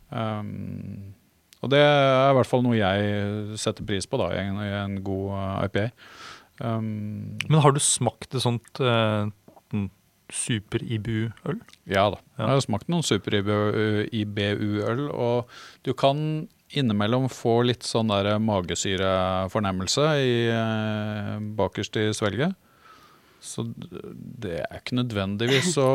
[0.09, 1.13] Um,
[1.61, 4.71] og det er i hvert fall noe jeg setter pris på da, i en, i
[4.81, 5.85] en god eh, IPA.
[6.61, 9.29] Um, Men har du smakt et sånt eh,
[9.71, 9.89] sånn
[10.31, 11.57] super-IBU-øl?
[11.91, 12.19] Ja da.
[12.37, 12.45] Ja.
[12.45, 15.37] Jeg har smakt noen super-IBU-øl, og
[15.85, 16.17] du kan
[16.71, 22.55] innimellom få litt sånn der magesyrefornemmelse i, eh, bakerst i svelget.
[23.41, 25.87] Så det er ikke nødvendigvis så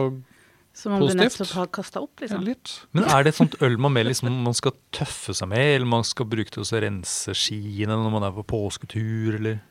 [0.76, 1.22] Som om du Positivt.
[1.22, 2.42] nettopp har kasta opp, ja, liksom.
[2.44, 2.72] litt.
[2.92, 5.88] Men er det et sånt øl man, med, liksom, man skal tøffe seg med, eller
[5.88, 9.62] man skal bruke til å rense skiene når man er på påsketur, eller?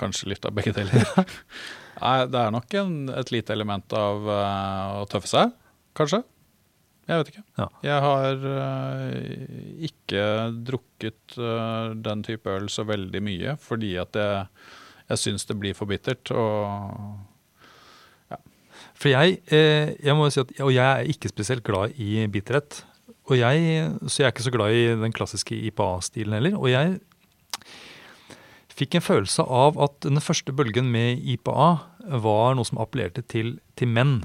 [0.00, 1.06] Kanskje litt av begge deler.
[2.02, 5.54] Nei, det er nok en, et lite element av uh, å tøffe seg,
[5.94, 6.24] kanskje.
[7.06, 7.46] Jeg vet ikke.
[7.62, 7.70] Ja.
[7.86, 9.16] Jeg har uh,
[9.86, 10.26] ikke
[10.72, 14.46] drukket uh, den type øl så veldig mye, fordi at jeg,
[15.06, 16.34] jeg syns det blir for bittert.
[16.34, 17.29] Og
[19.00, 22.26] For jeg, eh, jeg må jo si at, og jeg er ikke spesielt glad i
[22.28, 22.82] bitterhet.
[23.30, 26.58] Og jeg, så jeg er ikke så glad i den klassiske IPA-stilen heller.
[26.58, 26.98] Og jeg
[28.76, 31.70] fikk en følelse av at den første bølgen med IPA
[32.24, 34.18] var noe som appellerte til, til menn.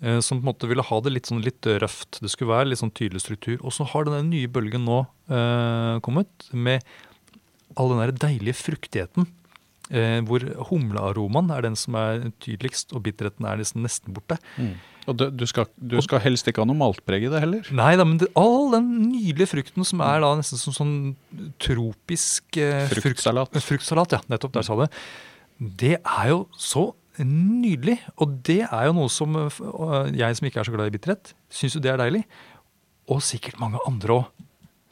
[0.00, 2.20] eh, Som på en måte ville ha det litt sånn litt røft.
[2.22, 3.58] Det skulle være litt sånn tydelig struktur.
[3.60, 6.84] Og så har denne nye bølgen nå eh, kommet med
[7.76, 9.28] all den der deilige fruktigheten.
[9.94, 14.36] Eh, hvor humlearomaen er den som er tydeligst, og bitterheten er nesten, nesten borte.
[15.06, 17.68] Og du, du, skal, du skal helst ikke ha noe maltpreg i det heller.
[17.78, 20.94] Nei da, men det, all den nydelige frukten som er da nesten som sånn
[21.62, 23.54] tropisk eh, frukt- Fruktsalat.
[23.62, 24.20] Fruktsalat, ja.
[24.32, 24.90] Nettopp, der sa du det.
[25.84, 26.88] Det er jo så
[27.22, 28.00] nydelig.
[28.18, 30.96] Og det er jo noe som eh, og jeg som ikke er så glad i
[30.98, 32.24] bitterhet, syns jo det er deilig.
[33.14, 34.46] Og sikkert mange andre òg.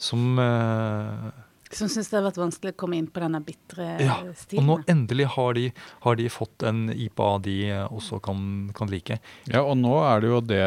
[0.04, 1.26] Som eh,
[1.74, 4.20] Som syns det har vært vanskelig å komme inn på denne bitre Ja,
[4.58, 5.64] Og nå endelig har de,
[6.06, 8.44] har de fått en IPA de eh, også kan,
[8.76, 9.18] kan like.
[9.50, 10.62] Ja, og nå er det jo det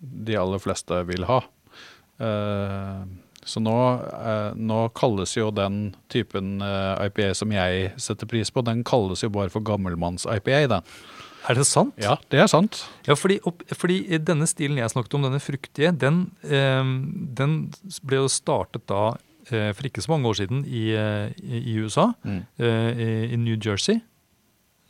[0.00, 1.40] de aller fleste vil ha.
[2.20, 3.06] Uh,
[3.48, 8.64] så nå, uh, nå kalles jo den typen uh, IPA som jeg setter pris på,
[8.66, 10.92] den kalles jo bare for gammelmanns-IPA, den.
[11.48, 11.96] Er det sant?
[11.96, 12.82] Ja, det er sant.
[13.08, 17.54] Ja, fordi, opp, fordi denne stilen jeg snakket om, denne fruktige, den, den
[18.04, 19.14] ble jo startet da
[19.48, 22.42] for ikke så mange år siden i, eh, i USA, Mm.
[22.58, 24.00] eh, i, i New Jersey.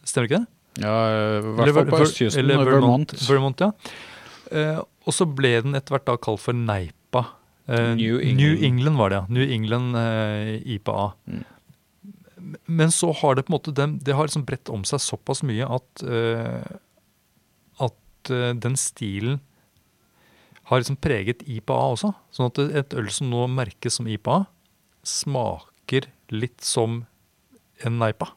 [0.05, 0.47] Stemmer ikke det?
[0.85, 0.95] Ja,
[1.39, 3.13] i hvert fall på østkysten, eller Vermont.
[3.29, 3.71] Vermont, ja.
[4.51, 7.25] Eh, og så ble den etter hvert da kalt for Neipa.
[7.69, 8.37] Eh, New England.
[8.41, 9.27] New England var det, ja.
[9.29, 11.13] New England eh, IPA.
[11.27, 11.45] Mm.
[12.67, 15.67] Men så har det på en måte det har liksom bredt om seg såpass mye
[15.69, 16.65] at, eh,
[17.85, 19.41] at eh, den stilen
[20.71, 22.13] har liksom preget IPA også.
[22.35, 24.45] Sånn at et øl som nå merkes som IPA,
[25.07, 27.01] smaker litt som
[27.85, 28.29] en Neipa.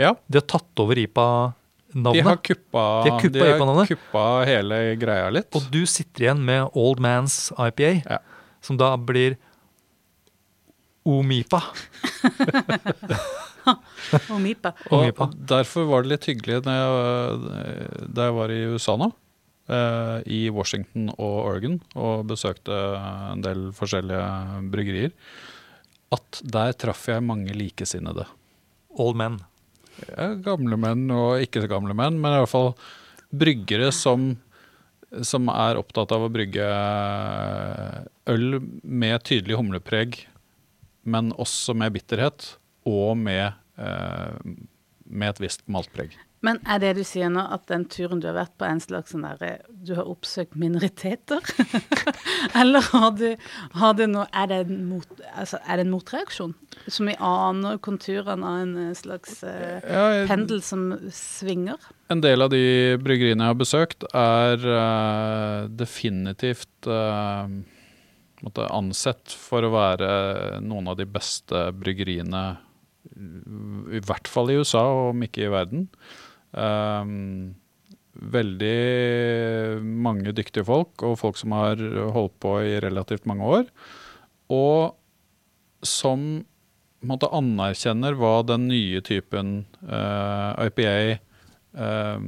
[0.00, 2.42] Ja, De har tatt over de har IPA-navnet.
[2.48, 3.88] kuppa, De har kuppa IPA-navnet.
[3.92, 5.50] kuppa hele greia litt.
[5.58, 8.18] Og du sitter igjen med Old Man's IPA, Ja.
[8.62, 9.36] som da blir
[11.04, 11.60] Omipa.
[13.66, 14.72] Og Omipa.
[14.90, 19.10] Og derfor var det litt hyggelig da jeg, jeg var i USA nå,
[19.70, 22.74] i Washington og Oregon, og besøkte
[23.30, 24.24] en del forskjellige
[24.72, 25.12] bryggerier,
[26.12, 28.26] at der traff jeg mange likesinnede.
[28.98, 29.38] All Men.
[30.08, 32.72] Ja, gamle menn og ikke så gamle menn, men i hvert fall
[33.32, 34.32] bryggere som,
[35.24, 36.66] som er opptatt av å brygge
[38.32, 40.18] øl med tydelig humlepreg,
[41.02, 42.54] men også med bitterhet,
[42.88, 44.54] og med, eh,
[45.06, 46.14] med et visst maltpreg.
[46.42, 48.82] Men er det du sier nå, at den turen du har vært på, er en
[48.82, 49.52] slags sånn derre
[49.86, 51.38] Du har oppsøkt minoriteter?
[52.60, 53.28] Eller har du,
[53.78, 56.54] har du noe er det, en mot, altså, er det en motreaksjon?
[56.90, 61.78] Som vi aner konturene av en eh, slags eh, Ja, jeg- pendel som svinger?
[62.10, 67.46] En del av de bryggeriene jeg har besøkt, er uh, definitivt uh,
[68.66, 70.10] ansett for å være
[70.66, 72.42] noen av de beste bryggeriene,
[73.16, 75.86] i hvert fall i USA, om ikke i verden.
[76.52, 77.54] Um,
[78.12, 81.80] veldig mange dyktige folk, og folk som har
[82.12, 83.68] holdt på i relativt mange år.
[84.52, 84.92] Og
[85.82, 86.44] som
[87.02, 91.18] måte anerkjenner hva den nye typen uh, IPA
[91.74, 92.26] eh,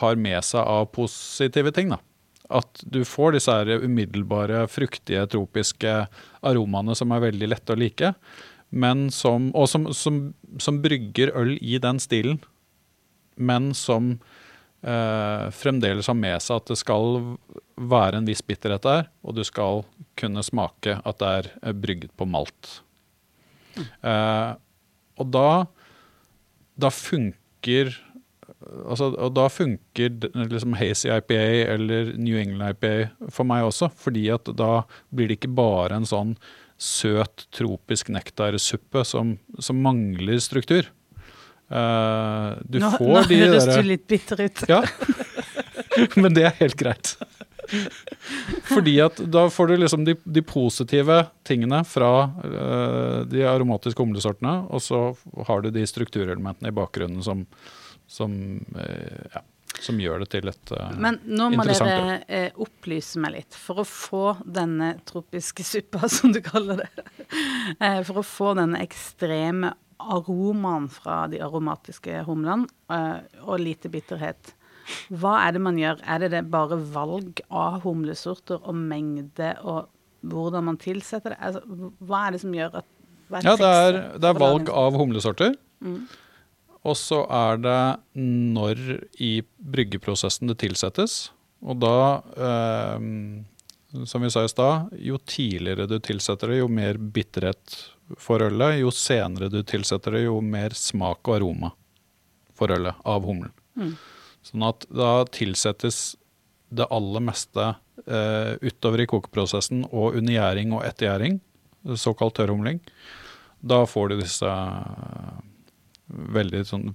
[0.00, 1.94] har med seg av positive ting.
[1.94, 2.00] da.
[2.52, 5.94] At du får disse her umiddelbare, fruktige, tropiske
[6.44, 8.12] aromaene som er veldig lette å like,
[8.72, 10.20] men som, og som, som,
[10.60, 12.40] som brygger øl i den stilen,
[13.36, 14.14] men som
[14.82, 17.36] eh, fremdeles har med seg at det skal
[17.76, 19.84] være en viss bitterhet der, og du skal
[20.20, 22.78] kunne smake at det er eh, brygget på malt.
[23.78, 24.50] Eh,
[25.20, 25.48] og da,
[26.76, 27.94] da funker
[28.90, 34.26] altså, Og da funker liksom Hazy IPA eller New England IPA for meg også, fordi
[34.34, 34.82] at da
[35.14, 36.36] blir det ikke bare en sånn
[36.82, 40.88] søt, tropisk nektarsuppe som, som mangler struktur.
[41.72, 44.64] Eh, du nå får nå de høres derre- du litt bitter ut.
[44.68, 44.82] ja,
[46.20, 47.14] men det er helt greit.
[48.68, 54.58] Fordi at da får du liksom de, de positive tingene fra uh, de aromatiske humlesortene,
[54.68, 55.00] og så
[55.48, 57.46] har du de strukturelementene i bakgrunnen som,
[58.10, 58.34] som,
[58.76, 59.44] uh, ja,
[59.80, 63.56] som gjør det til et uh, Men nå må dere opplyse meg litt.
[63.56, 67.06] For å få denne tropiske suppa, som du kaller det,
[67.78, 69.72] eh, for å få denne ekstreme
[70.16, 74.54] aromaen fra de aromatiske humlene, eh, og lite bitterhet,
[75.14, 76.00] hva er det man gjør?
[76.02, 79.86] Er det, det bare valg av humlesorter og mengde og
[80.22, 81.38] hvordan man tilsetter det?
[81.42, 81.62] Altså,
[82.02, 82.88] hva er det som gjør at
[83.30, 85.54] hva Ja, det er, det er valg av humlesorter.
[85.82, 86.02] Mm.
[86.82, 87.82] Og så er det
[88.18, 88.82] når
[89.22, 89.32] i
[89.72, 91.30] bryggeprosessen det tilsettes.
[91.62, 91.96] Og da,
[92.34, 97.76] eh, som vi sa i stad, jo tidligere du tilsetter det, jo mer bitterhet
[98.20, 98.80] for ølet.
[98.80, 101.72] Jo senere du tilsetter det, jo mer smak og aroma
[102.56, 103.52] for ølet av humlen.
[103.78, 103.94] Mm.
[104.42, 106.02] Sånn at da tilsettes
[106.72, 107.68] det aller meste
[108.06, 111.40] eh, utover i kokeprosessen og under gjæring og etter gjæring,
[111.98, 112.80] såkalt tørrhumling.
[113.62, 115.36] Da får du disse eh,
[116.36, 116.88] veldig sånn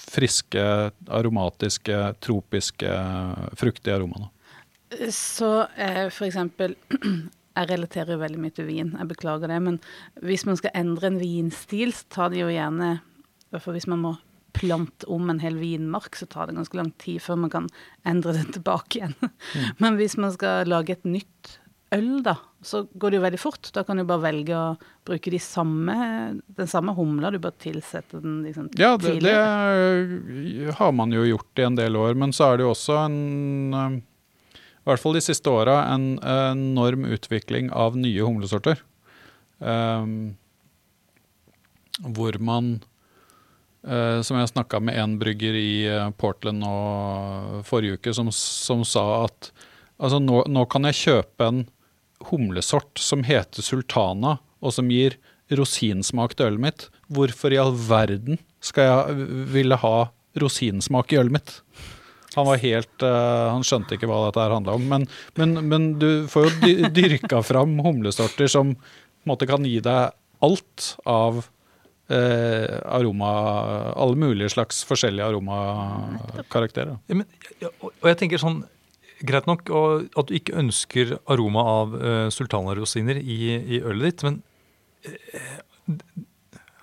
[0.00, 0.64] friske,
[1.06, 2.94] aromatiske, tropiske,
[3.58, 4.30] fruktige aromaene.
[5.12, 6.76] Så eh, eksempel
[7.56, 9.58] Jeg relaterer jo veldig mye til vin, jeg beklager det.
[9.64, 9.80] Men
[10.22, 13.88] hvis man skal endre en vinstil, så tar det jo gjerne i hvert fall hvis
[13.88, 14.16] man må
[14.56, 17.68] plante om en hel vinmark, så tar det ganske lang tid før man kan
[18.08, 19.16] endre det tilbake igjen.
[19.82, 21.58] Men hvis man skal lage et nytt
[21.94, 23.70] øl, da, så går det jo veldig fort.
[23.76, 24.64] Da kan du bare velge å
[25.06, 25.96] bruke de samme,
[26.58, 31.62] den samme humla, du bare tilsetter den liksom Ja, det, det har man jo gjort
[31.62, 33.98] i en del år, men så er det jo også en eh,
[34.86, 38.78] i hvert fall de siste åra en enorm utvikling av nye humlesorter.
[39.58, 40.36] Um,
[42.14, 42.76] hvor man,
[43.82, 46.74] uh, som jeg snakka med en brygger i eh, Portland nå
[47.66, 49.50] forrige uke, som, som sa at
[49.96, 51.64] altså nå, nå kan jeg kjøpe en
[52.30, 55.18] humlesort som heter sultana, og som gir
[55.50, 56.88] rosinsmak til ølet mitt.
[57.10, 59.96] Hvorfor i all verden skal jeg ville ha
[60.38, 61.56] rosinsmak i ølet mitt?
[62.34, 64.86] Han var helt uh, Han skjønte ikke hva dette her handla om.
[64.90, 65.06] Men,
[65.38, 68.74] men, men, du får jo dyrka fram humlesorter som
[69.26, 70.14] måte kan gi deg
[70.46, 73.32] alt av uh, aroma
[73.96, 76.98] Alle mulige slags forskjellige aromakarakterer.
[77.08, 77.28] Ja, men,
[77.80, 78.64] og, jeg tenker sånn
[79.26, 84.42] Greit nok at du ikke ønsker aroma av uh, sultanarosiner i, i ølet ditt, men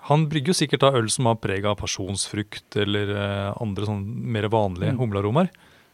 [0.10, 4.04] han brygger jo sikkert da øl som har preg av pasjonsfrukt eller eh, andre sånn
[4.36, 5.00] mer vanlige mm.
[5.00, 5.52] humlearomaer.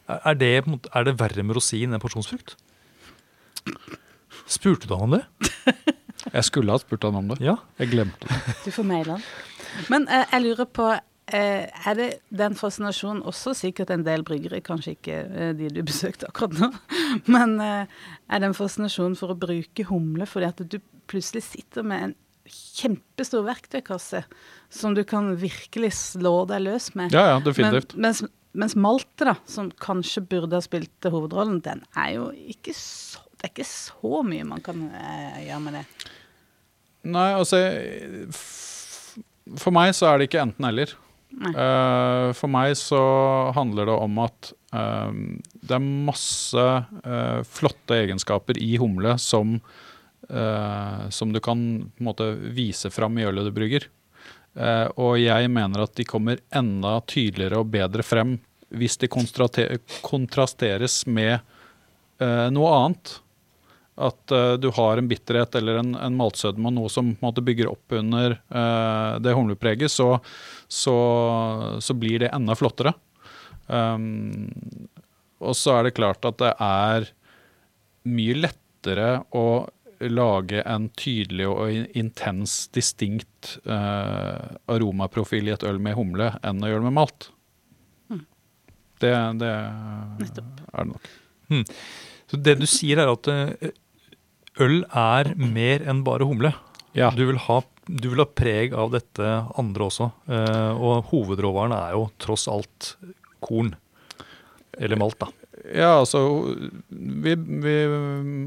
[0.09, 2.55] Er, det, er det verre med rosin enn pasjonsfrukt?
[4.49, 5.51] Spurte du han om det?
[6.37, 7.37] jeg skulle ha spurt han om det.
[7.45, 7.59] Ja.
[7.77, 8.39] Jeg glemte det.
[8.65, 9.27] Du får maile han.
[9.93, 14.63] Men eh, jeg lurer på eh, Er det den fascinasjonen også sikkert en del bryggere,
[14.65, 16.71] kanskje ikke eh, de du besøkte akkurat nå,
[17.35, 21.85] men eh, er det en fascinasjon for å bruke humle fordi at du plutselig sitter
[21.85, 22.17] med en
[22.51, 24.23] kjempestor verktøykasse
[24.73, 27.15] som du kan virkelig slå deg løs med.
[27.15, 27.95] Ja, ja, definitivt.
[27.95, 32.75] Men, mens, mens Malte, da, som kanskje burde ha spilt hovedrollen, den er jo ikke
[32.77, 35.83] så Det er ikke så mye man kan eh, gjøre med det.
[37.07, 37.61] Nei, altså
[39.55, 40.91] For meg så er det ikke enten-eller.
[41.29, 42.99] Uh, for meg så
[43.53, 45.13] handler det om at uh,
[45.61, 46.65] det er masse
[47.05, 49.59] uh, flotte egenskaper i humle som
[50.29, 53.87] som du kan på en måte, vise fram i ølet du brygger.
[54.57, 58.33] Uh, og jeg mener at de kommer enda tydeligere og bedre frem
[58.75, 61.39] hvis de kontrasteres med
[62.21, 63.15] uh, noe annet.
[63.99, 64.31] At
[64.63, 68.37] du har en bitterhet eller en, en maltsødme og noe som måte, bygger opp under
[69.19, 70.21] det humlepreget, så,
[70.71, 70.93] så,
[71.83, 72.93] så, blir det enda flottere.
[73.67, 74.47] Um,
[75.43, 77.09] og så er det klart at det er
[78.07, 79.67] mye lettere å
[80.07, 86.69] lage en tydelig og intens, distinkt eh, aromaprofil i et øl med humle enn å
[86.71, 87.29] gjøre det med malt.
[88.11, 88.23] Mm.
[89.03, 91.11] Det, det er det nok.
[91.49, 91.65] Mm.
[92.29, 93.73] Så det du sier, er at eh,
[94.63, 96.53] øl er mer enn bare humle.
[96.97, 97.11] Ja.
[97.15, 100.11] Du, vil ha, du, vil ha, preg av dette andre også.
[100.29, 102.93] Eh, og hovedråvaren er jo tross alt
[103.43, 103.75] korn.
[104.79, 105.29] Eller malt, da.
[105.75, 106.21] Ja, altså
[106.89, 107.75] vi, vi,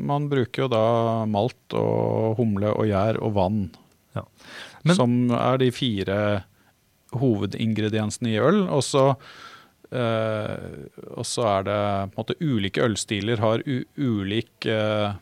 [0.03, 0.85] Man bruker jo da
[1.31, 3.61] malt og humle og gjær og vann.
[4.17, 4.25] Ja.
[4.83, 6.19] Men, som er de fire
[7.19, 8.65] hovedingrediensene i øl.
[8.69, 9.13] Og så,
[9.93, 11.83] eh, er det
[12.17, 13.63] måte ulike ølstiler har
[13.97, 15.13] ulik eh,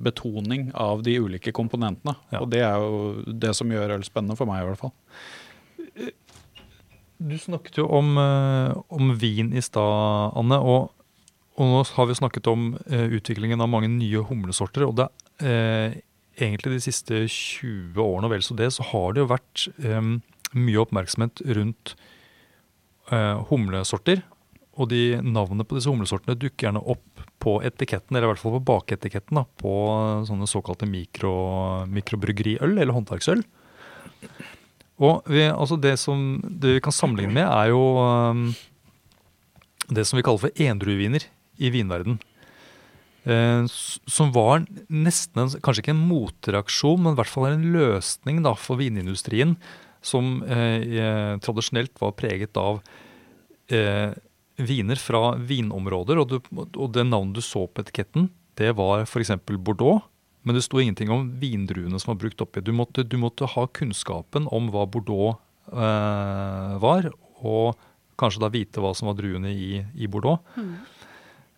[0.00, 2.16] betoning av de ulike komponentene.
[2.32, 2.40] Ja.
[2.40, 4.94] Og det er jo det som gjør øl spennende for meg, i hvert fall.
[7.20, 10.56] Du snakket jo om, eh, om vin i stad, Anne.
[10.56, 10.90] og
[11.60, 14.86] og nå har vi snakket om eh, utviklingen av mange nye humlesorter.
[14.86, 15.10] og det
[15.44, 16.00] eh,
[16.40, 20.00] egentlig de siste 20 årene og vel så det, så har det jo vært eh,
[20.56, 21.94] mye oppmerksomhet rundt
[23.12, 24.22] eh, humlesorter.
[24.80, 28.56] Og de navnene på disse humlesortene dukker gjerne opp på etiketten, eller i hvert fall
[28.58, 29.74] på baketiketten, da, på
[30.28, 31.32] sånne såkalte mikro,
[31.92, 33.42] mikrobryggeriøl eller håndverksøl.
[35.00, 38.42] Og vi, altså det, som, det vi kan sammenligne med, er jo um,
[39.88, 41.24] det som vi kaller for endrueviner
[41.60, 42.18] i vinverden.
[43.28, 43.66] Eh,
[44.08, 48.54] som var nesten en, kanskje ikke en motreaksjon, men i hvert fall en løsning da,
[48.56, 49.56] for vinindustrien.
[50.00, 52.80] Som eh, tradisjonelt var preget av
[53.68, 54.16] eh,
[54.56, 56.20] viner fra vinområder.
[56.22, 59.34] Og, du, og, det navnet du så på etiketten, det var f.eks.
[59.50, 60.06] Bordeaux.
[60.42, 62.62] Men det sto ingenting om vindruene som var brukt oppi.
[62.64, 65.36] Du måtte, du måtte ha kunnskapen om hva Bordeaux
[65.68, 67.10] eh, var,
[67.44, 67.76] og
[68.20, 70.40] kanskje da vite hva som var druene i, i Bordeaux.
[70.56, 70.72] Mm.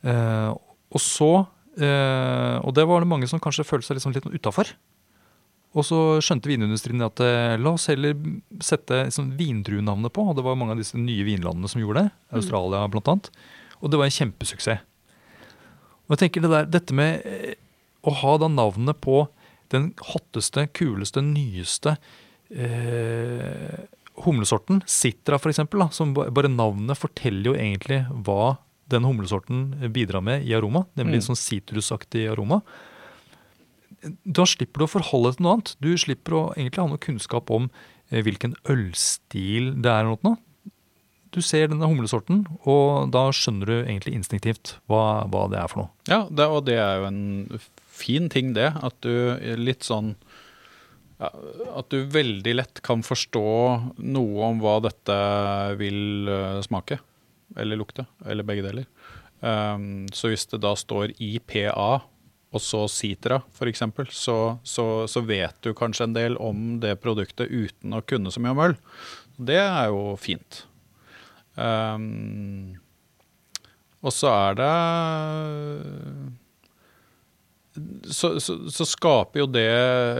[0.02, 0.50] Eh,
[0.92, 1.28] og så
[1.78, 4.72] eh, Og det var det mange som kanskje følte seg liksom litt utafor.
[5.72, 8.16] Og så skjønte vinindustrien at eh, la oss heller
[8.60, 10.26] sette liksom, vindruenavnet på.
[10.28, 12.14] Og det var mange av disse nye vinlandene som gjorde det.
[12.28, 12.40] Mm.
[12.40, 13.30] Australia blant annet.
[13.80, 14.88] Og det var en kjempesuksess.
[16.06, 17.22] Og jeg tenker det der, Dette med
[18.02, 19.24] å ha da navnet på
[19.72, 21.94] den hotteste, kuleste, nyeste
[22.52, 23.78] eh,
[24.26, 25.62] humlesorten, Sitra f.eks.,
[25.96, 28.56] som bare navnet forteller jo egentlig hva
[28.92, 31.26] den humlesorten bidrar med i aroma, nemlig mm.
[31.30, 32.60] sånn sitrusaktig aroma.
[34.22, 35.74] Da slipper du å forholde deg til noe annet.
[35.82, 37.68] Du slipper å egentlig ha noe kunnskap om
[38.10, 40.10] eh, hvilken ølstil det er.
[40.10, 40.38] Noe.
[41.32, 45.84] Du ser denne humlesorten, og da skjønner du egentlig instinktivt hva, hva det er for
[45.84, 45.92] noe.
[46.10, 47.22] Ja, det, og det er jo en
[47.88, 48.68] fin ting, det.
[48.82, 50.16] At du litt sånn
[51.22, 51.30] ja,
[51.78, 53.46] At du veldig lett kan forstå
[54.02, 55.16] noe om hva dette
[55.80, 56.98] vil uh, smake
[57.58, 58.88] eller lukte, eller begge deler.
[59.42, 62.02] Um, så hvis det da står IPA
[62.52, 63.82] og så Citra f.eks.,
[64.14, 68.42] så, så, så vet du kanskje en del om det produktet uten å kunne så
[68.42, 68.76] mye om øl.
[69.40, 70.66] Det er jo fint.
[71.56, 72.76] Um,
[74.02, 74.70] Og så er det
[78.12, 79.68] så, så, så skaper jo det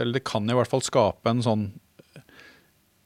[0.01, 1.65] Eller det kan i hvert fall skape en sånn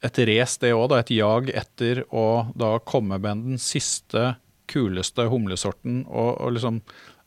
[0.08, 0.96] et race, det òg.
[0.98, 4.36] Et jag etter å da komme med den siste,
[4.68, 6.02] kuleste humlesorten.
[6.08, 6.82] Og, og liksom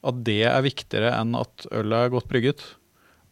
[0.07, 2.65] at det er viktigere enn at ølet er godt brygget.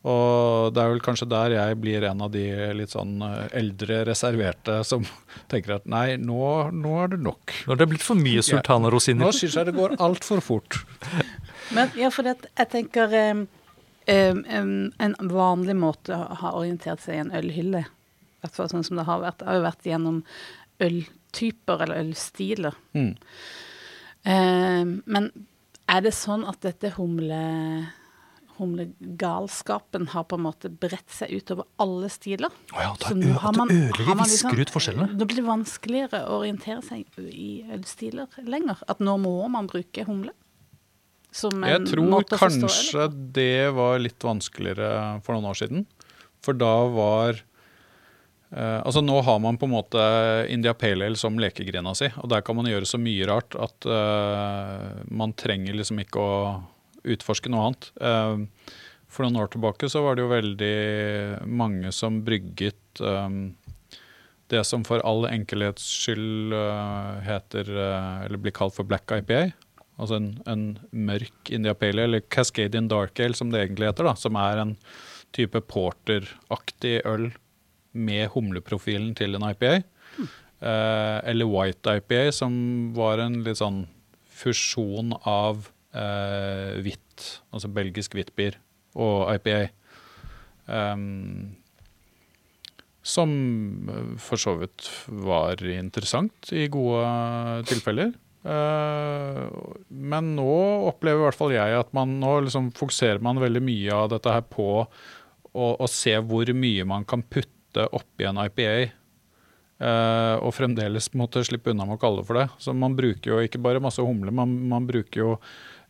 [0.09, 2.45] Og det er vel kanskje der jeg blir en av de
[2.79, 5.05] litt sånn eh, eldre reserverte som
[5.51, 6.39] tenker at nei, nå,
[6.71, 7.55] nå er det nok.
[7.65, 9.27] Nå har det blitt for mye sultanerosiner.
[9.27, 10.81] Nå syns jeg det går altfor fort.
[11.77, 13.43] Men ja, for det, jeg tenker um,
[14.09, 14.71] um,
[15.05, 17.83] En vanlig måte å ha orientert seg i en ølhylle,
[18.43, 20.23] hvert fall sånn som det har vært, har jo vært gjennom
[20.81, 22.75] øltyper eller ølstiler.
[22.95, 23.15] Mm.
[24.25, 25.31] Eh, men
[25.89, 27.43] er det sånn at dette humle
[28.59, 32.51] humlegalskapen har på en måte bredt seg utover alle stiler.
[32.75, 35.09] Å ja, det, ø- har man- ødelegger, man visker liksom- ut forskjellene.
[35.17, 38.77] Nå blir det vanskeligere å orientere seg i ølstiler lenger.
[38.89, 40.31] At nå må man bruke humle.
[41.31, 45.87] Som en Jeg tror kanskje det var litt vanskeligere for noen år siden.
[46.41, 47.41] For da var
[48.51, 50.03] eh, Altså Nå har man på en måte
[50.53, 53.89] India Pale Ale som lekegrena si, og der kan man gjøre så mye rart at
[53.89, 56.35] uh, man trenger liksom ikke å
[57.09, 57.91] utforske noe annet.
[58.03, 58.75] Uh,
[59.09, 60.75] for noen år tilbake så var det jo veldig
[61.49, 63.57] mange som brygget um,
[64.53, 66.55] det som for all enkelhets skyld
[67.25, 69.51] heter, eller blir kalt for black IPA.
[69.99, 70.63] Altså en, en
[70.95, 74.09] mørk India Pale Ale, eller Cascadian Dark Ale som det egentlig heter.
[74.09, 74.73] da, Som er en
[75.37, 77.29] type porteraktig øl
[77.93, 79.79] med humleprofilen til en IPA.
[80.19, 82.55] Eh, eller White IPA, som
[82.97, 83.85] var en litt sånn
[84.39, 88.59] fusjon av eh, hvitt, altså belgisk hvittbier,
[88.99, 89.69] og IPA.
[90.69, 91.57] Um,
[93.09, 93.31] som
[93.89, 97.05] eh, for så vidt var interessant i gode
[97.71, 98.13] tilfeller.
[98.49, 99.45] Eh,
[99.89, 100.57] men nå
[100.89, 104.35] opplever i hvert fall jeg at man nå liksom fokuserer man veldig mye av dette
[104.35, 107.57] her på å, å se hvor mye man kan putte
[107.87, 108.91] oppi en IPA.
[109.79, 112.49] eh, og fremdeles måtte slippe unna med å kalle det for det.
[112.59, 115.31] Så man bruker jo ikke bare masse humle, man, man bruker jo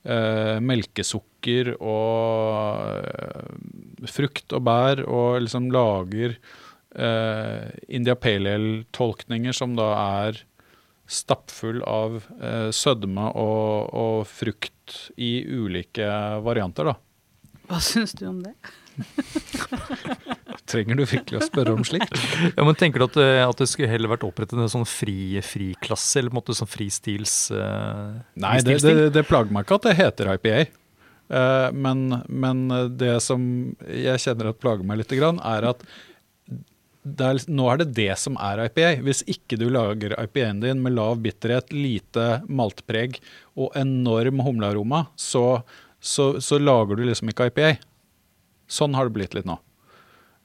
[0.04, 6.38] eh, melkesukker og eh, frukt og bær, og liksom lager
[6.98, 9.90] India Pale Ale-tolkninger som da
[10.24, 10.38] er
[11.06, 12.16] stappfull av
[12.74, 16.08] sødme og, og frukt i ulike
[16.42, 16.94] varianter, da.
[17.68, 18.54] Hva syns du om det?
[20.68, 22.12] Trenger du virkelig å spørre om slikt?
[22.56, 25.38] Ja, men Tenker du at, eh, at det skulle heller vært opprettet en sånn fri,
[25.44, 27.36] friklasse, eller på en måte sånn fristils...
[27.54, 30.60] Uh, Nei, det, det, det plager meg ikke at det heter IPA.
[31.28, 32.68] Uh, men, men
[33.00, 33.42] det som
[33.86, 35.84] jeg kjenner at plager meg litt, grann, er at
[37.16, 38.90] er, nå er det det som er IPA.
[39.06, 43.20] Hvis ikke du lager IPA-en din med lav bitterhet, lite maltpreg
[43.58, 45.62] og enorm humlearoma, så,
[46.00, 47.76] så, så lager du liksom ikke IPA.
[48.68, 49.58] Sånn har det blitt litt nå.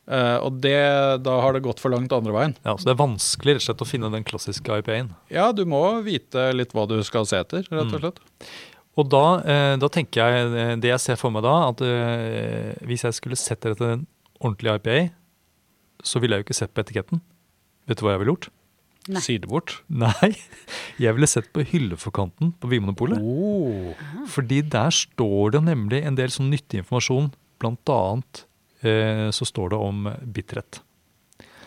[0.03, 0.75] Uh, og det,
[1.23, 2.57] da har det gått for langt andre veien.
[2.65, 5.13] Ja, Så det er vanskelig rett og slett å finne den klassiske IPA-en.
[5.31, 8.19] Ja, du må vite litt hva du skal se etter, rett og slett.
[8.99, 12.73] Og da, eh, da tenker jeg, eh, det jeg ser for meg da, at eh,
[12.85, 14.03] hvis jeg skulle sett etter en
[14.39, 14.97] ordentlig IPA,
[16.03, 17.23] så ville jeg jo ikke sett på etiketten.
[17.89, 18.51] Vet du hva jeg ville gjort?
[19.11, 19.19] Nei.
[19.19, 19.81] Si det bort.
[19.91, 20.29] Nei,
[21.01, 23.19] jeg ville sett på hylleforkanten på Vinmonopolet.
[23.19, 23.91] Oh.
[24.31, 27.33] Fordi der står det nemlig en del sånn nyttig informasjon.
[27.63, 28.43] Blant annet
[28.83, 30.81] eh, så står det om bitterhet.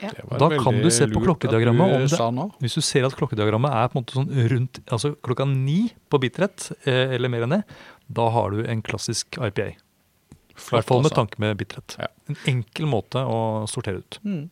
[0.01, 0.11] Ja.
[0.37, 3.97] Da kan du se på klokkediagrammet om det- Hvis du ser at klokkediagrammet er på
[3.97, 7.65] en måte sånn rundt altså klokka ni på bitterhet, eh, eller mer enn det,
[8.13, 9.69] da har du en klassisk IPA.
[9.71, 9.77] I
[10.57, 11.15] hvert fall med altså.
[11.15, 11.97] tanke med bitterhet.
[11.99, 12.07] Ja.
[12.29, 14.19] En enkel måte å sortere ut.
[14.25, 14.51] Mm.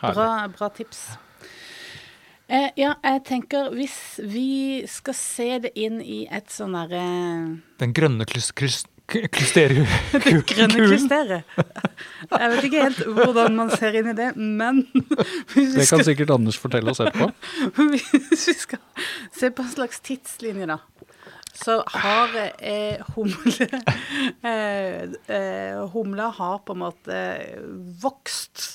[0.00, 0.14] Herlig.
[0.14, 1.16] Bra, bra tips.
[2.48, 7.92] Eh, ja, jeg tenker hvis vi skal se det inn i et sånn derre Den
[7.96, 8.52] grønne klys,
[9.06, 11.56] klys, Det Grønne klysteret.
[12.30, 14.82] Jeg vet ikke helt hvordan man ser inn i det, men
[15.54, 17.30] Det kan sikkert Anders fortelle oss etterpå.
[17.92, 18.82] hvis vi skal
[19.34, 20.80] se på en slags tidslinje, da,
[21.56, 23.68] så har eh, humle
[24.44, 27.22] eh, eh, Humla har på en måte
[28.02, 28.66] vokst,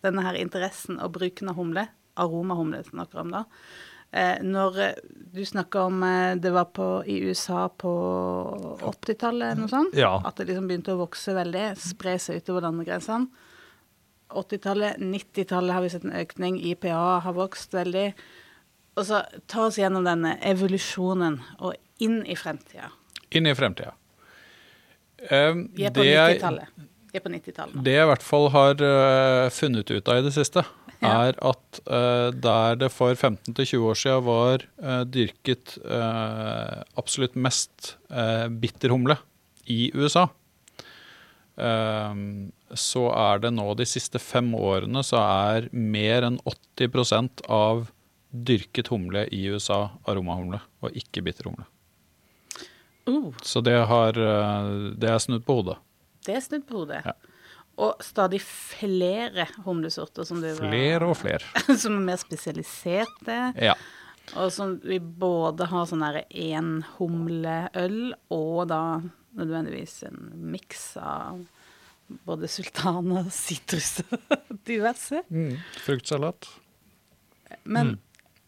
[0.00, 1.86] denne her interessen og bruken av humle.
[2.20, 3.44] Aromahumle snakker om da.
[4.10, 4.94] Eh, når eh,
[5.30, 7.92] du snakker om eh, det var på, i USA på
[8.82, 10.16] 80-tallet, noe sånt, Ja.
[10.26, 13.30] at det liksom begynte å vokse veldig, spre seg utover landegrensene.
[14.30, 16.58] 80-tallet, 90-tallet har vi sett en økning.
[16.72, 18.12] IPA har vokst veldig.
[18.98, 22.92] Og så ta oss gjennom denne evolusjonen og inn i fremtida.
[23.34, 23.94] Inn i fremtida.
[25.30, 26.86] Um, Vi er på 90-tallet.
[27.10, 27.82] Vi er på 90-tallet.
[27.84, 30.62] Det jeg i hvert fall har uh, funnet ut av i det siste.
[31.06, 37.94] Er at uh, der det for 15-20 år siden var uh, dyrket uh, absolutt mest
[38.10, 38.92] uh, bitter
[39.70, 40.28] i USA,
[41.60, 47.90] så er det nå de siste fem årene så er mer enn 80% av
[48.32, 51.66] dyrket humle i USA aromahumle, og ikke bitterhumle.
[53.06, 54.16] Uh, Så det, har,
[54.96, 55.76] det er snudd på hodet.
[56.26, 57.04] det er snudd på hodet.
[57.04, 57.29] Ja.
[57.80, 61.44] Og stadig flere humlesorter som, du var- Flere og flere.
[61.82, 63.38] som er mer spesialiserte.
[63.56, 63.74] Ja.
[64.36, 68.82] Og som vi både har sånn derre enhumleøl, og da
[69.38, 70.20] nødvendigvis en
[70.52, 71.40] miks av
[72.26, 72.48] både
[73.34, 75.22] sitrus og diverse.
[75.84, 76.48] Fruktsalat.
[77.64, 77.96] Men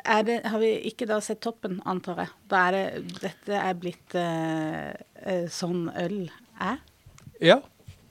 [0.04, 2.30] er det, har vi ikke da sett toppen, antar jeg?
[2.50, 6.24] Da er det Dette er blitt eh, eh, sånn øl
[6.62, 6.80] er?
[7.42, 7.60] Ja,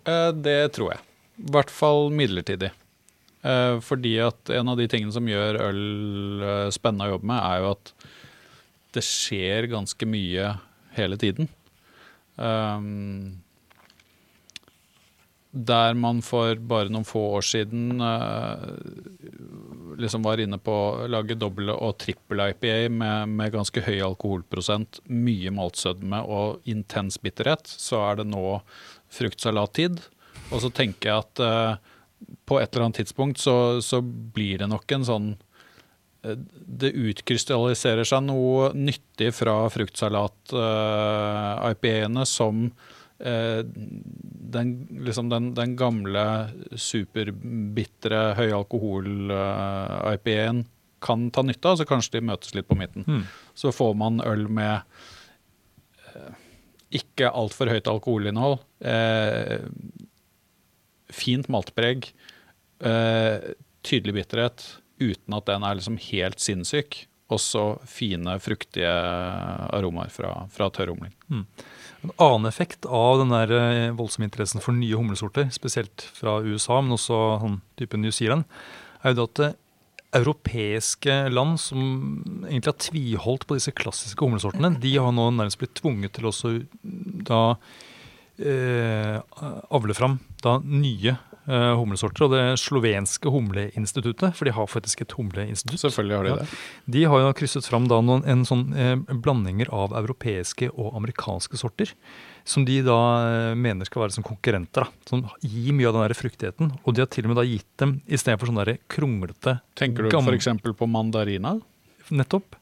[0.07, 1.01] eh, det tror jeg.
[1.39, 2.71] I hvert fall midlertidig.
[3.41, 5.86] Eh, Fordi at en av de tingene som gjør øl
[6.45, 7.93] eh, spennende å jobbe med, er jo at
[8.95, 10.51] det skjer ganske mye
[10.97, 11.47] hele tiden.
[12.36, 13.39] Um,
[15.51, 18.71] der man for bare noen få år siden uh,
[19.99, 25.01] liksom var inne på å lage doble og trippel IPA med, med ganske høy alkoholprosent,
[25.11, 28.61] mye maltsødme og intens bitterhet, så er det nå
[29.11, 29.99] fruktsalattid.
[30.51, 31.73] Og så tenker jeg at uh,
[32.45, 35.37] på et eller annet tidspunkt så, så blir det nok en sånn
[36.23, 36.37] eh,
[36.81, 42.71] Det utkrystalliserer seg noe nyttig fra fruktsalat-IPA-ene som
[43.17, 46.25] eh, den, liksom den, den gamle
[46.75, 50.65] superbitre høyalkohol-IPA-en
[51.01, 53.01] kan ta nytte av, så kanskje de møtes litt på midten.
[53.07, 53.23] Mm.
[53.57, 54.85] Så får man øl med
[56.91, 59.63] ikke altfor høyt alkoholinnhold, eh,
[61.14, 62.12] fint maltpreg,
[62.84, 63.53] eh,
[63.88, 64.66] tydelig bitterhet,
[65.01, 67.05] uten at den er liksom helt sinnssyk.
[67.32, 68.91] Også fine, fruktige
[69.72, 71.14] aromaer fra, fra tørrhumling.
[72.01, 76.82] En annen effekt av den der eh, voldsomme interessen for nye humlesorter, spesielt fra USA,
[76.82, 78.47] men også sånn type New Zealand,
[79.01, 79.57] er jo det at eh,
[80.20, 81.84] europeiske land som
[82.49, 86.55] egentlig har tviholdt på disse klassiske humlesortene, de har nå nærmest blitt tvunget til også
[87.30, 87.80] da eh,
[89.71, 91.13] avle fram da nye
[91.47, 92.25] eh, humlesorter.
[92.27, 95.81] Og det slovenske humleinstituttet, for de har faktisk et humleinstitutt.
[95.81, 96.35] Selvfølgelig har de Ja.
[96.41, 96.47] det.
[96.97, 101.57] De har jo krysset fram da noen, en sånn eh, blandinger av europeiske og amerikanske
[101.57, 101.93] sorter.
[102.43, 102.97] Som de da
[103.51, 104.85] eh, mener skal være som konkurrenter.
[104.85, 106.71] da, Som gir mye av den der fruktigheten.
[106.85, 110.17] Og de har til og med da gitt dem, istedenfor sånne der kronglete Tenker du
[110.17, 110.47] f.eks.
[110.77, 111.59] på mandarina?
[112.11, 112.57] Nettopp.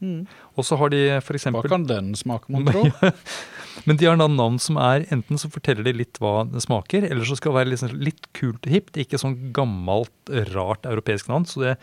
[0.60, 1.48] Og så har de f.eks.
[1.50, 2.84] Hva kan den smake, mon tro?
[3.88, 7.06] Men de har da navn som er enten så forteller de litt hva det smaker,
[7.10, 8.98] eller så skal det være liksom litt kult og hipt.
[9.00, 10.12] Ikke sånn gammelt,
[10.54, 11.46] rart europeisk navn.
[11.50, 11.76] Så det,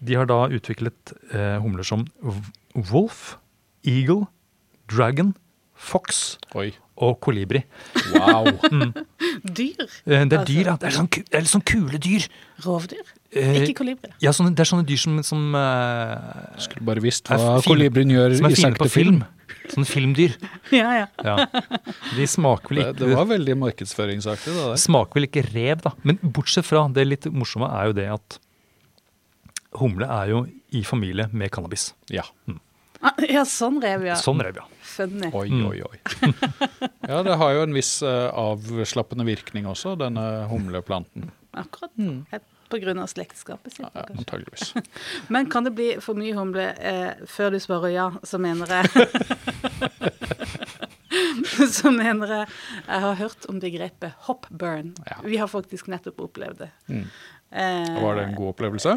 [0.00, 2.06] de har da utviklet eh, humler som
[2.90, 3.36] Wolf,
[3.88, 4.26] Eagle,
[4.90, 5.34] Dragon,
[5.80, 6.70] Fox Oi.
[7.00, 7.62] og Kolibri.
[8.12, 8.50] Wow.
[9.56, 9.80] Dyr?
[10.04, 10.76] Eh, det er Altså- dyr, ja.
[10.76, 12.26] Det er, sånn, det er litt sånn kule dyr.
[12.66, 13.06] Rovdyr?
[13.32, 14.10] Eh, Ikke kolibri.
[14.20, 18.34] ja, sånne, det er sånne dyr som, som uh, Skulle bare visst hva kolibrien gjør
[18.34, 19.20] er i sakte film.
[19.22, 19.24] film.
[19.72, 20.36] Sånne filmdyr.
[20.80, 21.06] Ja, ja.
[21.24, 21.36] Ja.
[22.16, 24.80] De smaker vel ikke det var veldig markedsføringsaktig, det der.
[24.82, 25.92] Smaker vel ikke rev, da.
[26.06, 28.38] Men bortsett fra det litt morsomme er jo det at
[29.80, 30.44] humle er jo
[30.74, 31.90] i familie med cannabis.
[32.10, 32.24] Ja.
[32.50, 32.58] Mm.
[33.30, 34.16] Ja, sånn rev, ja.
[34.20, 34.66] Sånn rev, ja.
[34.90, 35.30] Funny.
[35.32, 35.66] Oi, Mm.
[35.70, 35.98] oi, oi.
[37.08, 41.30] Ja, det har jo en viss eh, avslappende virkning også, denne humleplanten.
[41.56, 41.90] Akkurat.
[41.96, 42.26] Mm.
[42.70, 43.86] Av slektskapet sitt.
[43.94, 44.74] Ja, antageligvis.
[45.34, 48.84] Men kan det bli for mye humle eh, før du svarer ja, så mener jeg
[51.74, 52.46] Så mener jeg
[52.86, 54.92] Jeg har hørt om begrepet hopburn.
[55.08, 55.16] Ja.
[55.26, 56.70] Vi har faktisk nettopp opplevd det.
[56.88, 57.04] Mm.
[57.50, 58.92] Eh, Var det en god opplevelse?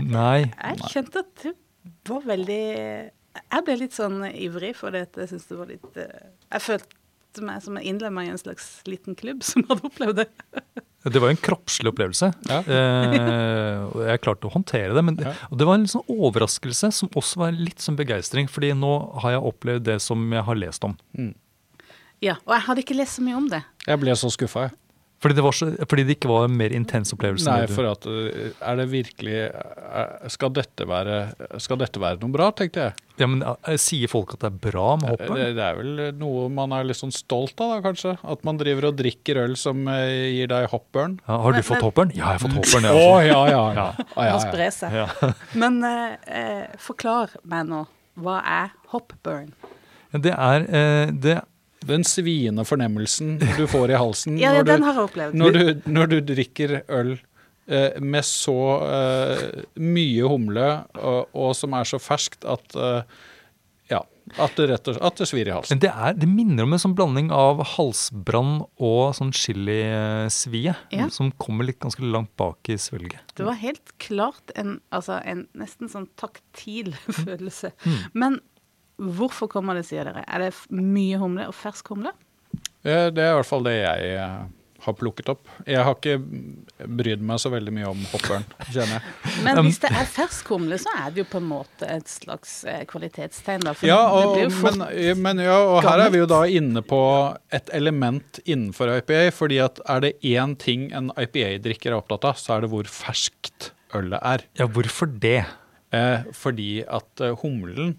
[0.00, 0.40] Nei.
[0.48, 5.58] Jeg kjente at det var veldig Jeg ble litt sånn ivrig, for jeg syns det
[5.60, 6.96] var litt eh, Jeg følte
[7.38, 10.26] meg som innlemma i en slags liten klubb som hadde opplevd det.
[11.00, 12.28] Det var jo en kroppslig opplevelse.
[12.50, 12.58] Ja.
[12.60, 15.04] Eh, og jeg klarte å håndtere det.
[15.06, 18.50] Men det, og det var en sånn overraskelse som også var litt som begeistring.
[18.52, 18.90] fordi nå
[19.22, 20.98] har jeg opplevd det som jeg har lest om.
[21.16, 21.32] Mm.
[22.20, 23.62] Ja, Og jeg hadde ikke lest så mye om det.
[23.86, 24.76] Jeg ble så skuffa, jeg.
[25.20, 27.44] Fordi det, var så, fordi det ikke var en mer intens opplevelse.
[27.52, 31.18] Nei, for at eh, Er det virkelig eh, Skal dette være,
[31.60, 32.94] skal dette være noe bra, tenkte jeg.
[33.20, 35.34] ja, men eh, Sier folk at det er bra med hoppet?
[35.36, 38.14] Det, det er vel noe man er litt sånn stolt av, da, kanskje.
[38.32, 41.18] At man driver og drikker øl som gir deg hoppburn.
[41.28, 42.14] Ja, har du Men- fått hopperen?
[42.16, 42.88] Ja, jeg har fått hopperen.
[42.90, 43.86] Å, jeg ja, ja, ja.
[44.00, 44.08] Ja.
[44.16, 44.40] Ah, ja, Må ja.
[44.48, 44.96] spre seg.
[45.02, 45.32] Ja.
[45.66, 47.84] Men eh, forklar meg nå.
[48.20, 49.52] Hva er hopburn?
[50.16, 51.36] Det er eh, det,
[51.88, 55.40] Den sviende fornemmelsen du får i halsen Ja, når, den du, har jeg opplevd.
[55.40, 57.14] når, du, når du drikker øl
[57.70, 59.44] eh, med så eh,
[59.80, 60.68] mye humle,
[61.00, 63.18] og, og som er så ferskt at eh,
[63.90, 64.02] ja,
[64.38, 65.74] at det rett og at det svir i halsen.
[65.74, 70.76] Men det, er, det minner om en sånn blanding av halsbrann og sånn chilisvie.
[70.94, 71.08] Ja.
[71.10, 73.34] Som kommer litt ganske langt bak i svelget.
[73.34, 76.92] Det var helt klart en, altså en nesten sånn taktil
[77.24, 77.72] følelse.
[77.82, 77.98] Mm.
[78.12, 78.40] Men
[79.00, 80.24] hvorfor kommer det, sier dere?
[80.28, 82.12] Er det mye humle og fersk humle?
[82.84, 84.40] Eh, Det er i hvert fall det jeg eh,
[84.80, 85.42] har plukket opp.
[85.68, 86.14] Jeg har ikke
[86.88, 89.02] brydd meg så veldig mye om hoppørn, kjenner jeg.
[89.44, 92.08] Men Um, hvis det er fersk humle, så er det jo på en måte et
[92.08, 93.66] slags eh, kvalitetstegn.
[93.66, 96.22] Da, for Ja, det og, blir jo fort men, men ja, og her er vi
[96.22, 97.00] jo da inne på
[97.52, 99.20] et element innenfor IPA.
[99.36, 102.88] fordi at er det én ting en IPA-drikker er opptatt av, så er det hvor
[102.88, 104.46] ferskt ølet er.
[104.60, 105.42] Ja, hvorfor det?
[105.92, 107.98] Eh, fordi at eh, humlen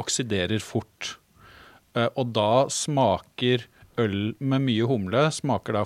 [0.00, 1.16] oksiderer fort.
[1.96, 3.66] Eh, og da smaker
[4.00, 5.84] øl med mye humle smaker da,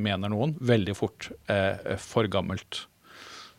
[0.00, 2.86] mener noen, veldig fort eh, for gammelt.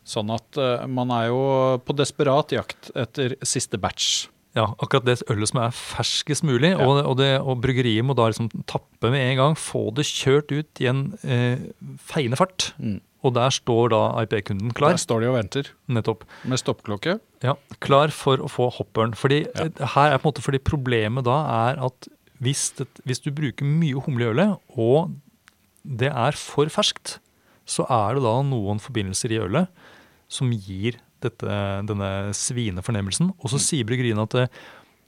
[0.04, 1.42] Sånn at eh, man er jo
[1.84, 4.26] på desperat jakt etter siste batch.
[4.54, 6.84] Ja, akkurat det ølet som er ferskest mulig, Ja.
[6.86, 10.52] og, og, det, og bryggeriet må da liksom tappe med en gang, få det kjørt
[10.54, 11.64] ut i en eh,
[12.02, 12.72] feiende fart.
[12.78, 13.00] Mm.
[13.24, 16.24] Og der står da IP-kunden klar, Der står de og venter nettopp.
[16.44, 17.18] med stoppklokke.
[17.42, 19.14] Ja, klar for å få hopperen.
[19.16, 19.64] Fordi Ja.
[19.64, 21.38] eh, her er på en måte fordi problemet da
[21.72, 22.08] er at
[22.42, 25.14] hvis, det, hvis du bruker mye humle i ølet, og
[25.86, 27.18] det er for ferskt,
[27.66, 29.68] så er det da noen forbindelser i ølet
[30.28, 31.46] som gir dette,
[31.86, 33.30] denne svinefornemmelsen.
[33.40, 34.46] Og så sier bryggeriene at eh,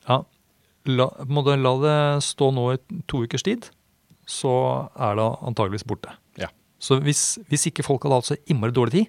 [0.08, 0.22] ja,
[0.86, 3.68] la, la det stå nå i to ukers tid,
[4.26, 6.08] så er det antageligvis borte.
[6.76, 6.82] Ja.
[6.88, 9.06] Så hvis, hvis ikke folk hadde hatt så innmari dårlig tid,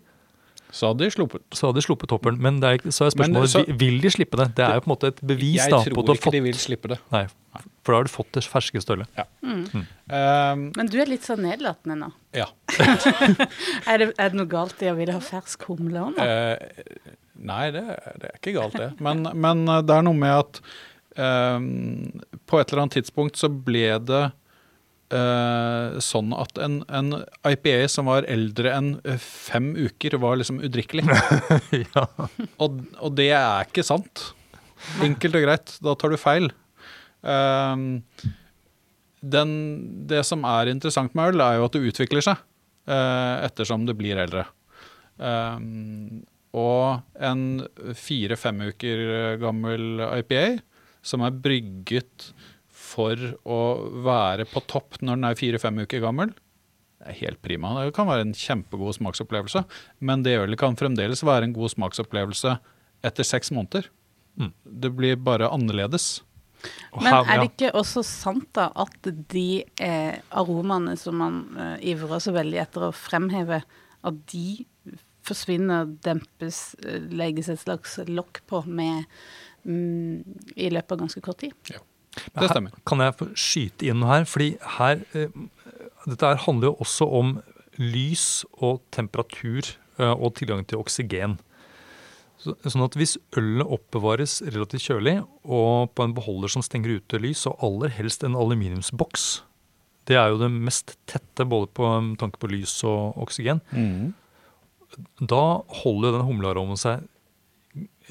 [0.71, 1.41] Så hadde de sluppet.
[1.55, 2.37] så hadde de sluppet topperen.
[2.43, 4.47] Men det er, så er Men spørsmålet så- vil- de slippe det.
[4.55, 6.17] Det er jo på en måte et bevis Jeg da, tror på at du har
[6.19, 6.97] ikke de vil slippe det.
[7.11, 7.25] Nei,
[7.83, 9.07] for da har du fått det ferske stølet.
[9.43, 12.11] Um, Men du er litt sånn nedlatende nå.
[12.35, 12.47] ja.
[13.87, 16.23] Er det, er det noe galt i å ville ha fersk humle òg nå?
[16.23, 17.15] Uh,
[17.47, 17.83] nei, det,
[18.19, 18.91] det er ikke galt, det.
[18.99, 20.59] Men, men eh, det er noe med at
[21.17, 24.23] um, på et eller annet tidspunkt så ble det
[25.07, 31.05] sånn at en, en IPA som var eldre enn eh, fem uker, var liksom udrikkelig.
[31.95, 32.03] ja.
[32.59, 34.33] Og, og det er ikke sant.
[35.03, 35.77] Enkelt og greit.
[35.83, 36.51] Da tar du feil.
[37.23, 37.97] Uh,
[39.23, 39.51] den,
[40.07, 42.39] det som er interessant med øl, er jo at det utvikler seg
[42.91, 44.45] uh, ettersom det blir eldre.
[45.17, 45.57] Uh,
[46.57, 47.63] og en
[47.97, 49.01] fire-fem uker
[49.41, 50.45] gammel IPA
[51.05, 52.31] som er brygget
[52.87, 53.57] for å
[54.05, 56.31] være på topp når den er fire-fem uker gammel,
[56.97, 57.73] det er helt prima.
[57.85, 59.61] Det kan være en kjempegod smaksopplevelse,
[60.07, 62.55] men det ølet kan fremdeles være en god smaksopplevelse
[63.05, 63.89] etter seks måneder.
[64.39, 64.53] Mm.
[64.85, 66.21] Det blir bare annerledes.
[66.95, 71.37] Og Men her- er det ikke også sant da at de eh, aromaene som man
[71.57, 73.61] eh, ivrer så veldig etter å fremheve,
[74.07, 74.65] at de
[75.27, 79.05] forsvinner, dempes, eh, legges et slags lokk på med
[79.67, 80.23] mm,
[80.57, 81.53] i løpet av ganske kort tid?
[81.69, 81.83] Ja.
[82.25, 82.71] Det her- stemmer.
[82.89, 84.25] Kan jeg skyte inn noe her?
[84.29, 85.27] Fordi her eh,
[86.07, 87.33] Dette her handler jo også om
[87.77, 89.67] lys og temperatur
[89.99, 91.37] eh, og tilgang til oksygen.
[92.39, 97.19] Så, sånn at hvis ølet oppbevares relativt kjølig og på en beholder som stenger ute
[97.19, 99.41] lys, og aller helst en aluminiumsboks
[100.07, 103.59] Det er jo det mest tette både på med tanke på lys og oksygen.
[105.19, 105.41] Da
[105.83, 107.03] holder den humlearomen seg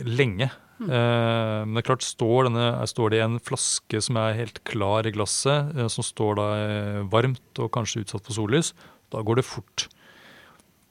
[0.04, 0.50] lenge.
[0.76, 4.60] Eh, men det er klart, står, denne, står det i en flaske som er helt
[4.68, 8.74] klar i glasset, uh, som står da eh, varmt og kanskje utsatt for sollys,
[9.14, 9.86] da går det fort.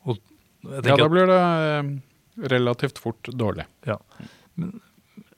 [0.10, 1.94] Og jeg Ja, da blir det uh,
[2.50, 3.68] relativt fort dårlig.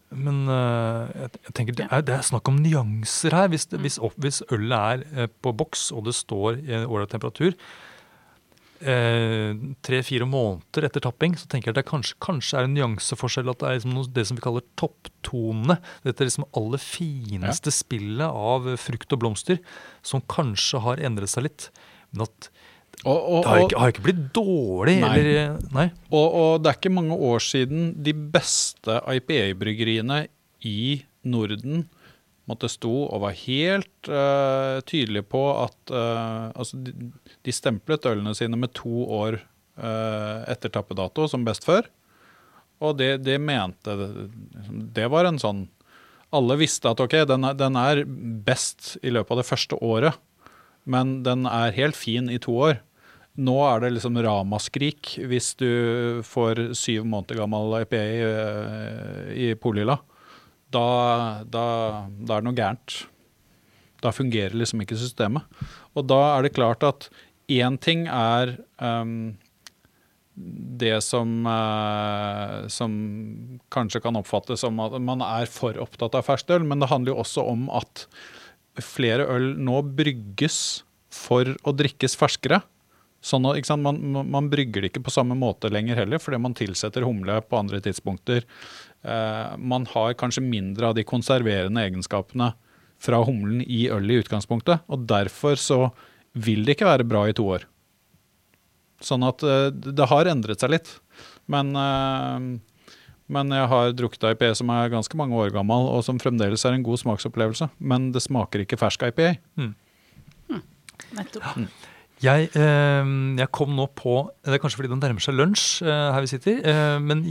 [0.08, 3.50] Men øh, jeg, jeg tenker det er, det er snakk om nyanser her.
[3.52, 7.52] Hvis, det, hvis, hvis ølet er på boks og det står i en ålreit temperatur
[8.82, 13.52] eh, tre-fire måneder etter tapping, så tenker jeg at det kanskje, kanskje er en nyanseforskjell.
[13.52, 15.80] At det er liksom noe, det som vi kaller topptonene.
[16.06, 19.62] Dette liksom aller fineste spillet av frukt og blomster,
[20.06, 21.70] som kanskje har endret seg litt.
[22.14, 22.50] Men at
[23.06, 24.98] Og, og, det har ikke, har ikke blitt dårlig.
[25.04, 25.14] Nei.
[25.20, 25.90] Eller, nei.
[26.10, 30.24] og, og det er ikke mange år siden de beste IPA-bryggeriene
[30.66, 30.80] i
[31.28, 31.86] Norden
[32.48, 37.12] måtte stå og var helt uh, tydelige på at uh, altså de,
[37.44, 39.42] de stemplet ølene sine med to år
[39.80, 41.90] uh, etter tappedato som best før.
[42.84, 43.96] Og det, det mente
[44.94, 45.64] Det var en sånn
[46.30, 50.20] Alle visste at ok, den er, den er best i løpet av det første året,
[50.86, 52.82] men den er helt fin i to år.
[53.40, 59.98] Nå er det liksom ramaskrik hvis du får syv måneder gammel IPA i, i Polila.
[60.78, 61.66] Da, da,
[62.22, 62.98] da er det noe gærent.
[64.04, 65.48] Da fungerer liksom ikke systemet.
[65.98, 67.10] Og da er det klart at
[67.50, 69.32] én ting er um,
[70.38, 72.94] det som, uh, som
[73.74, 77.16] kanskje kan oppfattes som at man er for opptatt av ferskt øl, men det handler
[77.16, 78.06] jo også om at
[78.84, 82.62] flere øl nå brygges for å drikkes ferskere.
[83.26, 87.02] Sånn at, man- man brygger det ikke på samme måte lenger heller, fordi man tilsetter
[87.08, 88.46] humle på andre tidspunkter.
[89.06, 92.54] Eh, man har kanskje mindre av de konserverende egenskapene
[93.02, 95.82] fra humlen i ølet i utgangspunktet, og derfor så
[96.38, 97.68] vil det ikke være bra i to år.
[99.04, 100.96] Sånn at eh, det har endret seg litt.
[101.48, 102.48] Men, eh,
[103.28, 106.78] men jeg har drukket IPA som er ganske mange år gammel, og som fremdeles er
[106.78, 107.70] en god smaksopplevelse.
[107.78, 109.36] Men det smaker ikke fersk IPA.
[111.18, 111.70] Nettopp.
[112.24, 116.08] Jeg, eh, jeg kom nå på Det er kanskje fordi det nærmer seg lunsj eh,
[116.16, 116.64] her vi sitter.
[116.66, 117.28] Eh, men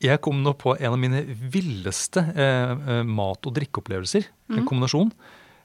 [0.00, 4.28] jeg kom nå på en av mine villeste eh, eh, mat- og drikkeopplevelser.
[4.54, 5.12] En kombinasjon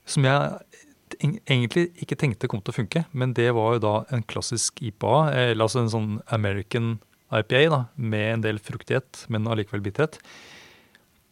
[0.05, 0.75] som jeg
[1.23, 3.05] egentlig ikke tenkte kom til å funke.
[3.15, 6.97] Men det var jo da en klassisk IPA, eh, eller altså en sånn American
[7.31, 10.19] IPA da, med en del fruktighet, men allikevel bitterhet,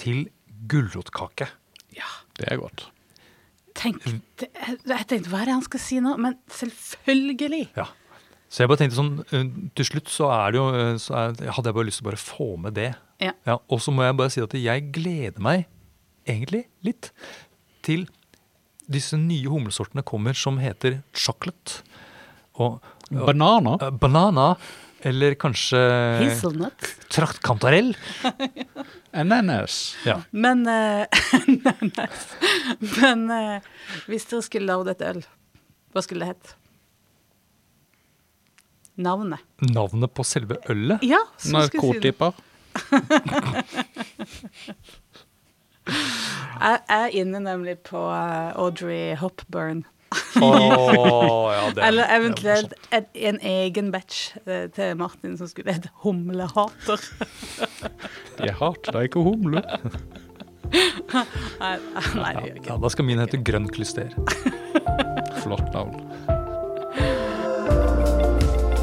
[0.02, 0.26] til
[0.72, 1.50] gulrotkake.
[1.98, 2.10] Ja.
[2.40, 2.88] Det er godt.
[3.78, 6.16] Tenkte, jeg tenkte hva er det han skal si nå?
[6.22, 7.68] Men selvfølgelig!
[7.78, 7.90] Ja.
[8.54, 9.48] Så jeg bare tenkte sånn, eh,
[9.80, 12.12] til slutt så er det jo, eh, så er, hadde jeg bare lyst til å
[12.12, 12.92] bare få med det.
[13.24, 13.56] Ja.
[13.72, 15.62] og så må jeg bare si at jeg gleder meg
[16.28, 17.14] egentlig litt
[17.86, 18.02] til
[18.92, 21.82] disse nye humlesortene kommer som heter chocolate.
[22.60, 23.78] Og, og Banana.
[23.80, 24.48] Uh, banana,
[25.08, 25.80] eller kanskje
[26.20, 26.90] Hazelnut.
[27.14, 27.94] traktkantarell.
[29.24, 29.96] Ananas.
[30.08, 30.20] Ja.
[30.32, 31.06] Men eh,
[33.00, 33.72] Men uh,
[34.10, 35.24] hvis dere skulle lagd et øl,
[35.94, 36.54] hva skulle det hett?
[38.96, 39.40] Navnet.
[39.74, 41.02] Navnet på selve ølet.
[41.06, 42.34] Ja, Narkotiper?
[42.94, 43.94] jeg.
[46.64, 49.84] Jeg er inne nemlig på eh, Audrey Hopburn.
[50.42, 53.08] Åh, ja, det, Eller er eventuelt morsomt.
[53.16, 57.02] en, en egen batch eh, til Martin som skulle hete Humlehater.
[58.40, 59.64] Jeg hater deg ikke humle.
[60.74, 61.76] Nei,
[62.18, 62.70] nei, gjør ikke.
[62.72, 64.16] Ja, da skal min hete grønn klyster.
[65.44, 66.00] Flott navn.